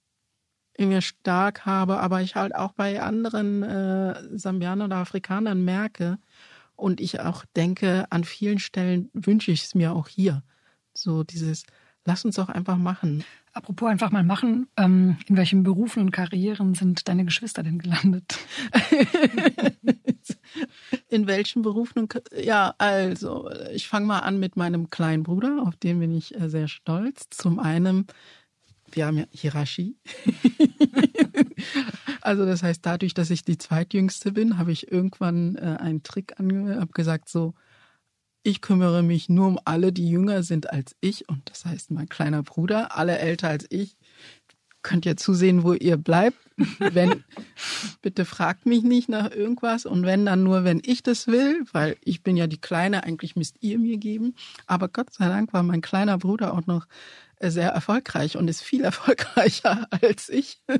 in 0.75 0.89
mir 0.89 1.03
stark 1.03 1.67
habe, 1.67 1.99
aber 1.99 2.23
ich 2.23 2.35
halt 2.35 2.55
auch 2.55 2.73
bei 2.73 3.03
anderen 3.03 3.63
äh, 3.63 4.39
Sambianern 4.39 4.87
oder 4.87 4.97
Afrikanern 4.97 5.65
merke 5.65 6.19
und 6.77 7.01
ich 7.01 7.21
auch 7.21 7.45
denke, 7.57 8.07
an 8.11 8.25
vielen 8.25 8.59
Stellen 8.59 9.11
wünsche 9.13 9.53
ich 9.53 9.65
es 9.65 9.75
mir 9.75 9.93
auch 9.93 10.09
hier. 10.09 10.43
So 10.95 11.23
dieses, 11.23 11.65
lass 12.05 12.25
uns 12.25 12.37
doch 12.37 12.49
einfach 12.49 12.77
machen. 12.77 13.25
Apropos 13.55 13.91
einfach 13.91 14.11
mal 14.11 14.25
machen, 14.25 14.67
ähm, 14.79 15.19
in 15.27 15.37
welchen 15.37 15.63
Berufen 15.63 16.03
und 16.03 16.11
Karrieren 16.11 16.75
sind 16.75 17.07
deine 17.07 17.25
Geschwister 17.25 17.63
denn 17.63 17.79
gelandet? 17.79 18.39
in 21.09 21.27
welchen 21.27 21.61
Berufen 21.61 22.01
und 22.01 22.23
ja, 22.35 22.75
also 22.79 23.51
ich 23.73 23.89
fange 23.89 24.07
mal 24.07 24.21
an 24.21 24.41
mit 24.41 24.57
meinem 24.57 24.89
kleinen 24.89 25.23
Bruder, 25.23 25.65
auf 25.67 25.77
den 25.77 26.01
bin 26.01 26.17
ich 26.17 26.35
äh, 26.41 26.49
sehr 26.49 26.67
stolz. 26.67 27.27
Zum 27.29 27.59
einen, 27.59 28.07
wir 28.91 29.07
haben 29.07 29.19
ja 29.19 29.27
Hierarchie. 29.31 29.97
also 32.23 32.47
das 32.47 32.63
heißt, 32.63 32.87
dadurch, 32.87 33.13
dass 33.13 33.29
ich 33.29 33.45
die 33.45 33.59
zweitjüngste 33.59 34.33
bin, 34.33 34.57
habe 34.57 34.73
ich 34.73 34.91
irgendwann 34.91 35.57
äh, 35.57 35.77
einen 35.79 36.03
Trick 36.03 36.41
ange, 36.41 36.81
habe 36.81 36.93
gesagt 36.93 37.29
so, 37.29 37.53
ich 38.43 38.61
kümmere 38.61 39.03
mich 39.03 39.29
nur 39.29 39.47
um 39.47 39.59
alle, 39.65 39.93
die 39.93 40.09
jünger 40.09 40.43
sind 40.43 40.71
als 40.71 40.97
ich. 41.01 41.29
Und 41.29 41.49
das 41.49 41.65
heißt, 41.65 41.91
mein 41.91 42.09
kleiner 42.09 42.43
Bruder, 42.43 42.97
alle 42.97 43.19
älter 43.19 43.49
als 43.49 43.67
ich. 43.71 43.97
Könnt 44.83 45.07
ihr 45.07 45.17
zusehen, 45.17 45.63
wo 45.63 45.75
ihr 45.75 45.97
bleibt. 45.97 46.39
Wenn, 46.79 47.23
bitte 48.03 48.25
fragt 48.25 48.67
mich 48.67 48.83
nicht 48.83 49.09
nach 49.09 49.31
irgendwas. 49.31 49.87
Und 49.87 50.05
wenn 50.05 50.27
dann 50.27 50.43
nur, 50.43 50.65
wenn 50.65 50.83
ich 50.85 51.03
das 51.03 51.27
will, 51.27 51.65
weil 51.73 51.97
ich 52.05 52.23
bin 52.23 52.37
ja 52.37 52.47
die 52.47 52.61
Kleine, 52.61 53.05
eigentlich 53.05 53.37
müsst 53.37 53.57
ihr 53.61 53.79
mir 53.79 53.97
geben. 53.97 54.35
Aber 54.67 54.89
Gott 54.89 55.15
sei 55.15 55.29
Dank 55.29 55.53
war 55.53 55.63
mein 55.63 55.81
kleiner 55.81 56.19
Bruder 56.19 56.53
auch 56.53 56.67
noch 56.67 56.87
sehr 57.41 57.71
erfolgreich 57.71 58.37
und 58.37 58.49
ist 58.49 58.63
viel 58.63 58.85
erfolgreicher 58.85 59.87
als 59.91 60.29
ich. 60.29 60.61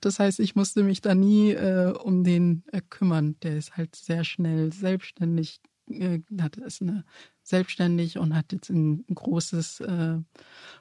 Das 0.00 0.20
heißt, 0.20 0.38
ich 0.38 0.54
musste 0.54 0.84
mich 0.84 1.00
da 1.00 1.14
nie 1.14 1.50
äh, 1.50 1.92
um 1.92 2.22
den 2.22 2.62
äh, 2.70 2.80
kümmern. 2.88 3.34
Der 3.42 3.56
ist 3.56 3.76
halt 3.76 3.96
sehr 3.96 4.22
schnell 4.22 4.72
selbstständig, 4.72 5.60
äh, 5.88 6.20
hat 6.40 6.56
ist 6.56 6.82
eine 6.82 7.04
selbstständig 7.42 8.18
und 8.18 8.34
hat 8.34 8.52
jetzt 8.52 8.70
ein, 8.70 9.04
ein 9.08 9.14
großes 9.14 9.80
äh, 9.80 10.18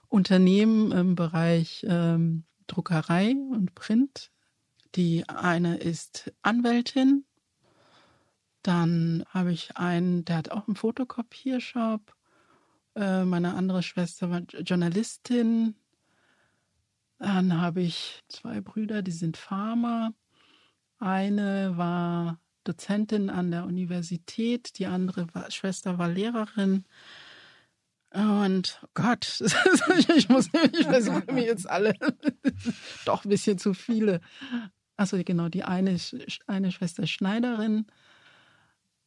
Unternehmen 0.08 0.92
im 0.92 1.16
Bereich 1.16 1.86
ähm, 1.88 2.44
Druckerei 2.68 3.36
und 3.52 3.76
Print. 3.76 4.32
Die 4.96 5.28
eine 5.28 5.78
ist 5.78 6.32
Anwältin. 6.42 7.26
Dann 8.64 9.24
habe 9.28 9.52
ich 9.52 9.78
einen, 9.78 10.26
der 10.26 10.38
hat 10.38 10.52
auch 10.52 10.68
einen 10.68 10.76
Fotokopiershop. 10.76 12.16
Äh, 12.96 13.26
meine 13.26 13.54
andere 13.54 13.84
Schwester 13.84 14.30
war 14.32 14.40
Journalistin. 14.40 15.76
Dann 17.20 17.62
habe 17.62 17.82
ich 17.82 18.24
zwei 18.28 18.62
Brüder, 18.62 19.02
die 19.02 19.12
sind 19.12 19.38
Farmer. 19.38 20.14
Eine 20.98 21.78
war 21.78 22.40
Dozentin 22.66 23.30
an 23.30 23.52
der 23.52 23.64
Universität, 23.64 24.78
die 24.78 24.88
andere 24.88 25.34
war, 25.34 25.50
Schwester 25.52 25.98
war 25.98 26.10
Lehrerin. 26.10 26.84
Und 28.12 28.80
oh 28.84 28.88
Gott, 28.94 29.42
ich 30.16 30.30
muss, 30.30 30.50
ich 30.74 30.86
versuche 30.86 31.32
mir 31.32 31.44
jetzt 31.44 31.70
alle, 31.70 31.94
doch 33.06 33.26
ein 33.26 33.30
bisschen 33.30 33.58
zu 33.58 33.74
viele. 33.74 34.22
Also 34.98 35.22
genau, 35.24 35.50
die 35.50 35.64
eine, 35.64 35.98
eine 36.48 36.72
Schwester 36.72 37.04
ist 37.04 37.12
Schneiderin, 37.12 37.86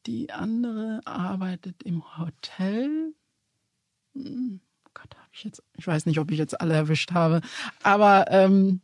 die 0.07 0.31
andere 0.31 1.01
arbeitet 1.05 1.83
im 1.83 2.03
Hotel. 2.19 3.15
Hm, 4.15 4.61
Gott, 4.95 5.15
habe 5.17 5.29
ich 5.33 5.45
jetzt, 5.45 5.63
ich 5.75 5.87
weiß 5.87 6.07
nicht, 6.07 6.19
ob 6.19 6.31
ich 6.31 6.39
jetzt 6.39 6.61
alle 6.61 6.75
erwischt 6.75 7.13
habe, 7.13 7.41
aber 7.83 8.27
ähm, 8.31 8.83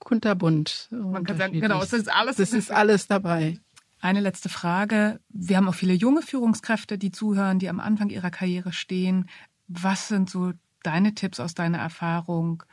kunterbunt. 0.00 0.88
Man 0.90 1.24
kann 1.24 1.38
sagen, 1.38 1.60
genau, 1.60 1.82
es 1.82 1.92
ist 1.92 2.12
alles. 2.12 2.36
Das 2.36 2.52
ist 2.52 2.70
alles 2.70 3.06
dabei. 3.06 3.58
Eine 4.02 4.18
letzte 4.18 4.48
Frage. 4.48 5.20
Wir 5.28 5.56
haben 5.56 5.68
auch 5.68 5.76
viele 5.76 5.92
junge 5.92 6.22
Führungskräfte, 6.22 6.98
die 6.98 7.12
zuhören, 7.12 7.60
die 7.60 7.68
am 7.68 7.78
Anfang 7.78 8.10
ihrer 8.10 8.32
Karriere 8.32 8.72
stehen. 8.72 9.30
Was 9.68 10.08
sind 10.08 10.28
so 10.28 10.52
deine 10.82 11.14
Tipps 11.14 11.38
aus 11.38 11.54
deiner 11.54 11.78
Erfahrung? 11.78 12.64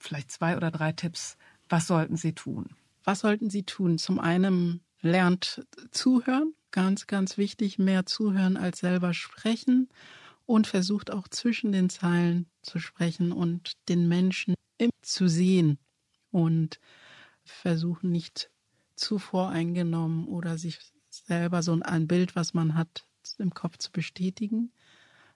Vielleicht 0.00 0.32
zwei 0.32 0.56
oder 0.56 0.72
drei 0.72 0.90
Tipps. 0.90 1.36
Was 1.68 1.86
sollten 1.86 2.16
sie 2.16 2.32
tun? 2.32 2.70
Was 3.04 3.20
sollten 3.20 3.48
sie 3.48 3.62
tun? 3.62 3.96
Zum 3.96 4.18
einen 4.18 4.80
lernt 5.00 5.64
zuhören. 5.92 6.52
Ganz, 6.72 7.06
ganz 7.06 7.38
wichtig. 7.38 7.78
Mehr 7.78 8.04
zuhören 8.04 8.56
als 8.56 8.80
selber 8.80 9.14
sprechen. 9.14 9.88
Und 10.46 10.66
versucht 10.66 11.12
auch 11.12 11.28
zwischen 11.28 11.70
den 11.70 11.90
Zeilen 11.90 12.46
zu 12.62 12.80
sprechen 12.80 13.30
und 13.30 13.74
den 13.88 14.08
Menschen 14.08 14.56
zu 15.00 15.28
sehen. 15.28 15.78
Und 16.32 16.80
versuchen 17.44 18.10
nicht 18.10 18.50
zu 19.02 19.18
voreingenommen 19.18 20.26
oder 20.26 20.56
sich 20.56 20.78
selber 21.10 21.62
so 21.62 21.78
ein 21.82 22.06
Bild, 22.06 22.36
was 22.36 22.54
man 22.54 22.74
hat, 22.74 23.04
im 23.38 23.52
Kopf 23.52 23.78
zu 23.78 23.92
bestätigen. 23.92 24.72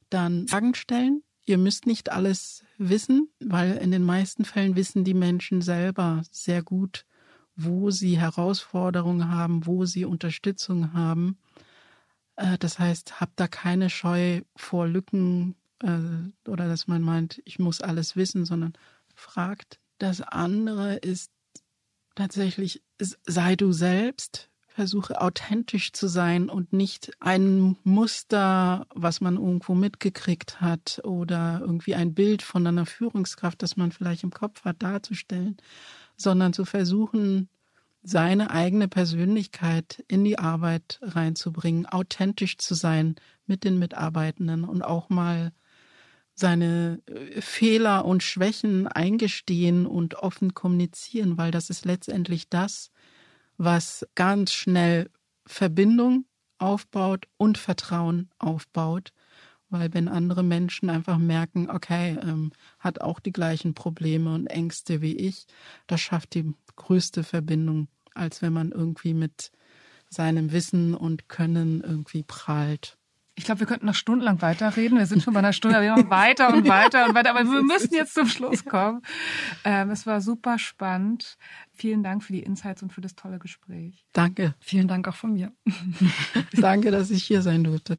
Dann 0.08 0.48
Fragen 0.48 0.74
stellen. 0.74 1.22
Ihr 1.44 1.58
müsst 1.58 1.86
nicht 1.86 2.10
alles 2.10 2.64
wissen, 2.78 3.28
weil 3.40 3.76
in 3.76 3.90
den 3.90 4.02
meisten 4.02 4.44
Fällen 4.44 4.74
wissen 4.74 5.04
die 5.04 5.14
Menschen 5.14 5.62
selber 5.62 6.22
sehr 6.30 6.62
gut, 6.62 7.06
wo 7.54 7.90
sie 7.90 8.18
Herausforderungen 8.18 9.28
haben, 9.28 9.66
wo 9.66 9.84
sie 9.84 10.04
Unterstützung 10.04 10.92
haben. 10.92 11.38
Äh, 12.36 12.58
das 12.58 12.78
heißt, 12.78 13.20
habt 13.20 13.38
da 13.38 13.46
keine 13.48 13.90
Scheu 13.90 14.42
vor 14.56 14.88
Lücken 14.88 15.54
äh, 15.82 16.48
oder 16.48 16.68
dass 16.68 16.88
man 16.88 17.02
meint, 17.02 17.40
ich 17.44 17.58
muss 17.58 17.80
alles 17.80 18.16
wissen, 18.16 18.44
sondern 18.44 18.72
fragt. 19.14 19.80
Das 19.98 20.20
andere 20.20 20.96
ist 20.96 21.30
tatsächlich, 22.16 22.82
sei 22.98 23.54
du 23.54 23.70
selbst, 23.72 24.50
versuche 24.66 25.22
authentisch 25.22 25.92
zu 25.92 26.06
sein 26.06 26.50
und 26.50 26.72
nicht 26.74 27.12
ein 27.20 27.78
Muster, 27.82 28.86
was 28.94 29.22
man 29.22 29.36
irgendwo 29.36 29.74
mitgekriegt 29.74 30.60
hat 30.60 31.00
oder 31.02 31.60
irgendwie 31.62 31.94
ein 31.94 32.12
Bild 32.12 32.42
von 32.42 32.66
einer 32.66 32.84
Führungskraft, 32.84 33.62
das 33.62 33.76
man 33.78 33.90
vielleicht 33.90 34.22
im 34.22 34.32
Kopf 34.32 34.64
hat, 34.64 34.82
darzustellen, 34.82 35.56
sondern 36.16 36.52
zu 36.52 36.66
versuchen, 36.66 37.48
seine 38.02 38.50
eigene 38.50 38.86
Persönlichkeit 38.86 40.04
in 40.08 40.24
die 40.24 40.38
Arbeit 40.38 41.00
reinzubringen, 41.02 41.86
authentisch 41.86 42.58
zu 42.58 42.74
sein 42.74 43.16
mit 43.46 43.64
den 43.64 43.78
Mitarbeitenden 43.78 44.64
und 44.64 44.82
auch 44.82 45.08
mal 45.08 45.52
seine 46.36 47.00
äh, 47.06 47.40
Fehler 47.40 48.04
und 48.04 48.22
Schwächen 48.22 48.86
eingestehen 48.86 49.86
und 49.86 50.14
offen 50.14 50.54
kommunizieren, 50.54 51.36
weil 51.38 51.50
das 51.50 51.70
ist 51.70 51.84
letztendlich 51.84 52.48
das, 52.48 52.90
was 53.56 54.06
ganz 54.14 54.52
schnell 54.52 55.10
Verbindung 55.46 56.26
aufbaut 56.58 57.26
und 57.38 57.58
Vertrauen 57.58 58.30
aufbaut. 58.38 59.12
Weil 59.68 59.92
wenn 59.94 60.06
andere 60.06 60.44
Menschen 60.44 60.90
einfach 60.90 61.18
merken, 61.18 61.68
okay, 61.70 62.16
ähm, 62.22 62.52
hat 62.78 63.00
auch 63.00 63.18
die 63.18 63.32
gleichen 63.32 63.74
Probleme 63.74 64.32
und 64.32 64.46
Ängste 64.46 65.00
wie 65.00 65.16
ich, 65.16 65.46
das 65.88 66.00
schafft 66.00 66.34
die 66.34 66.54
größte 66.76 67.24
Verbindung, 67.24 67.88
als 68.14 68.42
wenn 68.42 68.52
man 68.52 68.70
irgendwie 68.70 69.12
mit 69.12 69.50
seinem 70.08 70.52
Wissen 70.52 70.94
und 70.94 71.28
Können 71.28 71.80
irgendwie 71.80 72.22
prahlt. 72.22 72.96
Ich 73.38 73.44
glaube, 73.44 73.60
wir 73.60 73.66
könnten 73.66 73.84
noch 73.84 73.94
stundenlang 73.94 74.40
weiterreden. 74.40 74.96
Wir 74.96 75.04
sind 75.04 75.22
schon 75.22 75.34
bei 75.34 75.40
einer 75.40 75.52
Stunde, 75.52 75.80
wir 75.82 75.90
machen 75.90 76.08
weiter 76.08 76.54
und 76.54 76.66
weiter 76.66 77.06
und 77.06 77.14
weiter. 77.14 77.30
Aber 77.30 77.44
wir 77.44 77.62
müssen 77.62 77.92
jetzt 77.94 78.14
zum 78.14 78.26
Schluss 78.26 78.64
kommen. 78.64 79.02
Ähm, 79.62 79.90
es 79.90 80.06
war 80.06 80.22
super 80.22 80.58
spannend. 80.58 81.36
Vielen 81.74 82.02
Dank 82.02 82.24
für 82.24 82.32
die 82.32 82.42
Insights 82.42 82.82
und 82.82 82.94
für 82.94 83.02
das 83.02 83.14
tolle 83.14 83.38
Gespräch. 83.38 84.06
Danke. 84.14 84.54
Vielen 84.60 84.88
Dank 84.88 85.06
auch 85.06 85.14
von 85.14 85.34
mir. 85.34 85.52
Danke, 86.52 86.90
dass 86.90 87.10
ich 87.10 87.24
hier 87.24 87.42
sein 87.42 87.62
durfte. 87.62 87.98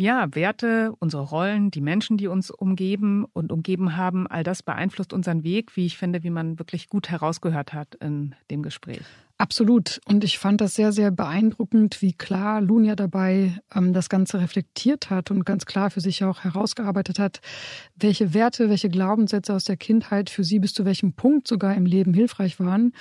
Ja, 0.00 0.34
Werte, 0.34 0.94
unsere 0.98 1.24
Rollen, 1.24 1.70
die 1.70 1.82
Menschen, 1.82 2.16
die 2.16 2.26
uns 2.26 2.50
umgeben 2.50 3.26
und 3.34 3.52
umgeben 3.52 3.98
haben, 3.98 4.26
all 4.26 4.42
das 4.42 4.62
beeinflusst 4.62 5.12
unseren 5.12 5.44
Weg, 5.44 5.76
wie 5.76 5.84
ich 5.84 5.98
finde, 5.98 6.22
wie 6.22 6.30
man 6.30 6.58
wirklich 6.58 6.88
gut 6.88 7.10
herausgehört 7.10 7.74
hat 7.74 7.96
in 7.96 8.34
dem 8.50 8.62
Gespräch. 8.62 9.02
Absolut. 9.36 10.00
Und 10.06 10.24
ich 10.24 10.38
fand 10.38 10.62
das 10.62 10.74
sehr, 10.74 10.92
sehr 10.92 11.10
beeindruckend, 11.10 12.00
wie 12.00 12.14
klar 12.14 12.62
Lunia 12.62 12.96
dabei 12.96 13.60
ähm, 13.74 13.92
das 13.92 14.08
Ganze 14.08 14.40
reflektiert 14.40 15.10
hat 15.10 15.30
und 15.30 15.44
ganz 15.44 15.66
klar 15.66 15.90
für 15.90 16.00
sich 16.00 16.24
auch 16.24 16.44
herausgearbeitet 16.44 17.18
hat, 17.18 17.42
welche 17.94 18.32
Werte, 18.32 18.70
welche 18.70 18.88
Glaubenssätze 18.88 19.52
aus 19.52 19.64
der 19.64 19.76
Kindheit 19.76 20.30
für 20.30 20.44
sie 20.44 20.60
bis 20.60 20.72
zu 20.72 20.86
welchem 20.86 21.12
Punkt 21.12 21.46
sogar 21.46 21.74
im 21.74 21.84
Leben 21.84 22.14
hilfreich 22.14 22.58
waren 22.58 22.94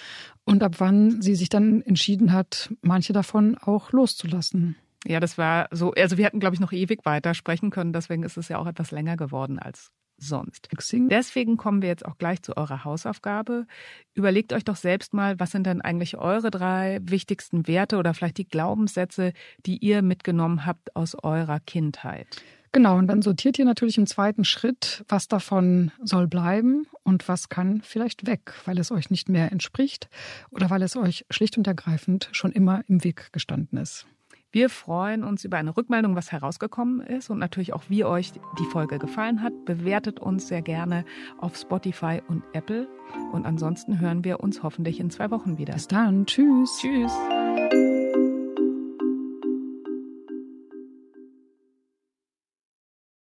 und 0.43 0.63
ab 0.63 0.75
wann 0.79 1.21
sie 1.21 1.35
sich 1.35 1.47
dann 1.47 1.81
entschieden 1.81 2.33
hat, 2.33 2.73
manche 2.81 3.13
davon 3.13 3.57
auch 3.57 3.93
loszulassen. 3.93 4.75
Ja, 5.05 5.19
das 5.19 5.37
war 5.37 5.67
so, 5.71 5.93
also 5.93 6.17
wir 6.17 6.25
hätten, 6.25 6.39
glaube 6.39 6.55
ich, 6.55 6.59
noch 6.59 6.73
ewig 6.73 7.05
weiter 7.05 7.33
sprechen 7.33 7.69
können, 7.69 7.93
deswegen 7.93 8.23
ist 8.23 8.37
es 8.37 8.49
ja 8.49 8.57
auch 8.57 8.67
etwas 8.67 8.91
länger 8.91 9.17
geworden 9.17 9.59
als 9.59 9.91
sonst. 10.21 10.67
Deswegen 11.09 11.57
kommen 11.57 11.81
wir 11.81 11.89
jetzt 11.89 12.05
auch 12.05 12.17
gleich 12.17 12.41
zu 12.41 12.57
eurer 12.57 12.83
Hausaufgabe. 12.83 13.65
Überlegt 14.13 14.53
euch 14.53 14.65
doch 14.65 14.75
selbst 14.75 15.13
mal, 15.13 15.39
was 15.39 15.51
sind 15.51 15.65
denn 15.65 15.81
eigentlich 15.81 16.17
eure 16.17 16.51
drei 16.51 16.99
wichtigsten 17.01 17.67
Werte 17.67 17.97
oder 17.97 18.13
vielleicht 18.13 18.37
die 18.37 18.47
Glaubenssätze, 18.47 19.33
die 19.65 19.77
ihr 19.77 20.01
mitgenommen 20.01 20.65
habt 20.65 20.95
aus 20.95 21.15
eurer 21.23 21.59
Kindheit. 21.61 22.43
Genau, 22.71 22.97
und 22.97 23.07
dann 23.07 23.23
sortiert 23.23 23.57
ihr 23.57 23.65
natürlich 23.65 23.97
im 23.97 24.05
zweiten 24.05 24.45
Schritt, 24.45 25.03
was 25.07 25.27
davon 25.27 25.91
soll 26.03 26.27
bleiben 26.27 26.85
und 27.03 27.27
was 27.27 27.49
kann 27.49 27.81
vielleicht 27.83 28.27
weg, 28.27 28.53
weil 28.65 28.77
es 28.77 28.91
euch 28.91 29.09
nicht 29.09 29.27
mehr 29.27 29.51
entspricht 29.51 30.07
oder 30.51 30.69
weil 30.69 30.83
es 30.83 30.95
euch 30.95 31.25
schlicht 31.31 31.57
und 31.57 31.65
ergreifend 31.65 32.29
schon 32.31 32.51
immer 32.51 32.83
im 32.87 33.03
Weg 33.03 33.33
gestanden 33.33 33.79
ist. 33.79 34.05
Wir 34.51 34.69
freuen 34.69 35.23
uns 35.23 35.45
über 35.45 35.57
eine 35.57 35.77
Rückmeldung, 35.77 36.15
was 36.15 36.31
herausgekommen 36.31 37.01
ist 37.01 37.29
und 37.29 37.37
natürlich 37.37 37.73
auch, 37.73 37.83
wie 37.87 38.03
euch 38.03 38.31
die 38.31 38.65
Folge 38.71 38.97
gefallen 38.97 39.43
hat. 39.43 39.53
Bewertet 39.65 40.19
uns 40.19 40.47
sehr 40.47 40.63
gerne 40.63 41.05
auf 41.37 41.55
Spotify 41.55 42.21
und 42.27 42.43
Apple. 42.53 42.87
Und 43.31 43.45
ansonsten 43.45 43.99
hören 43.99 44.23
wir 44.23 44.39
uns 44.39 44.63
hoffentlich 44.63 44.99
in 44.99 45.11
zwei 45.11 45.29
Wochen 45.29 45.59
wieder. 45.59 45.73
Bis 45.73 45.87
dann. 45.87 46.25
Tschüss. 46.25 46.79
Tschüss. 46.81 47.11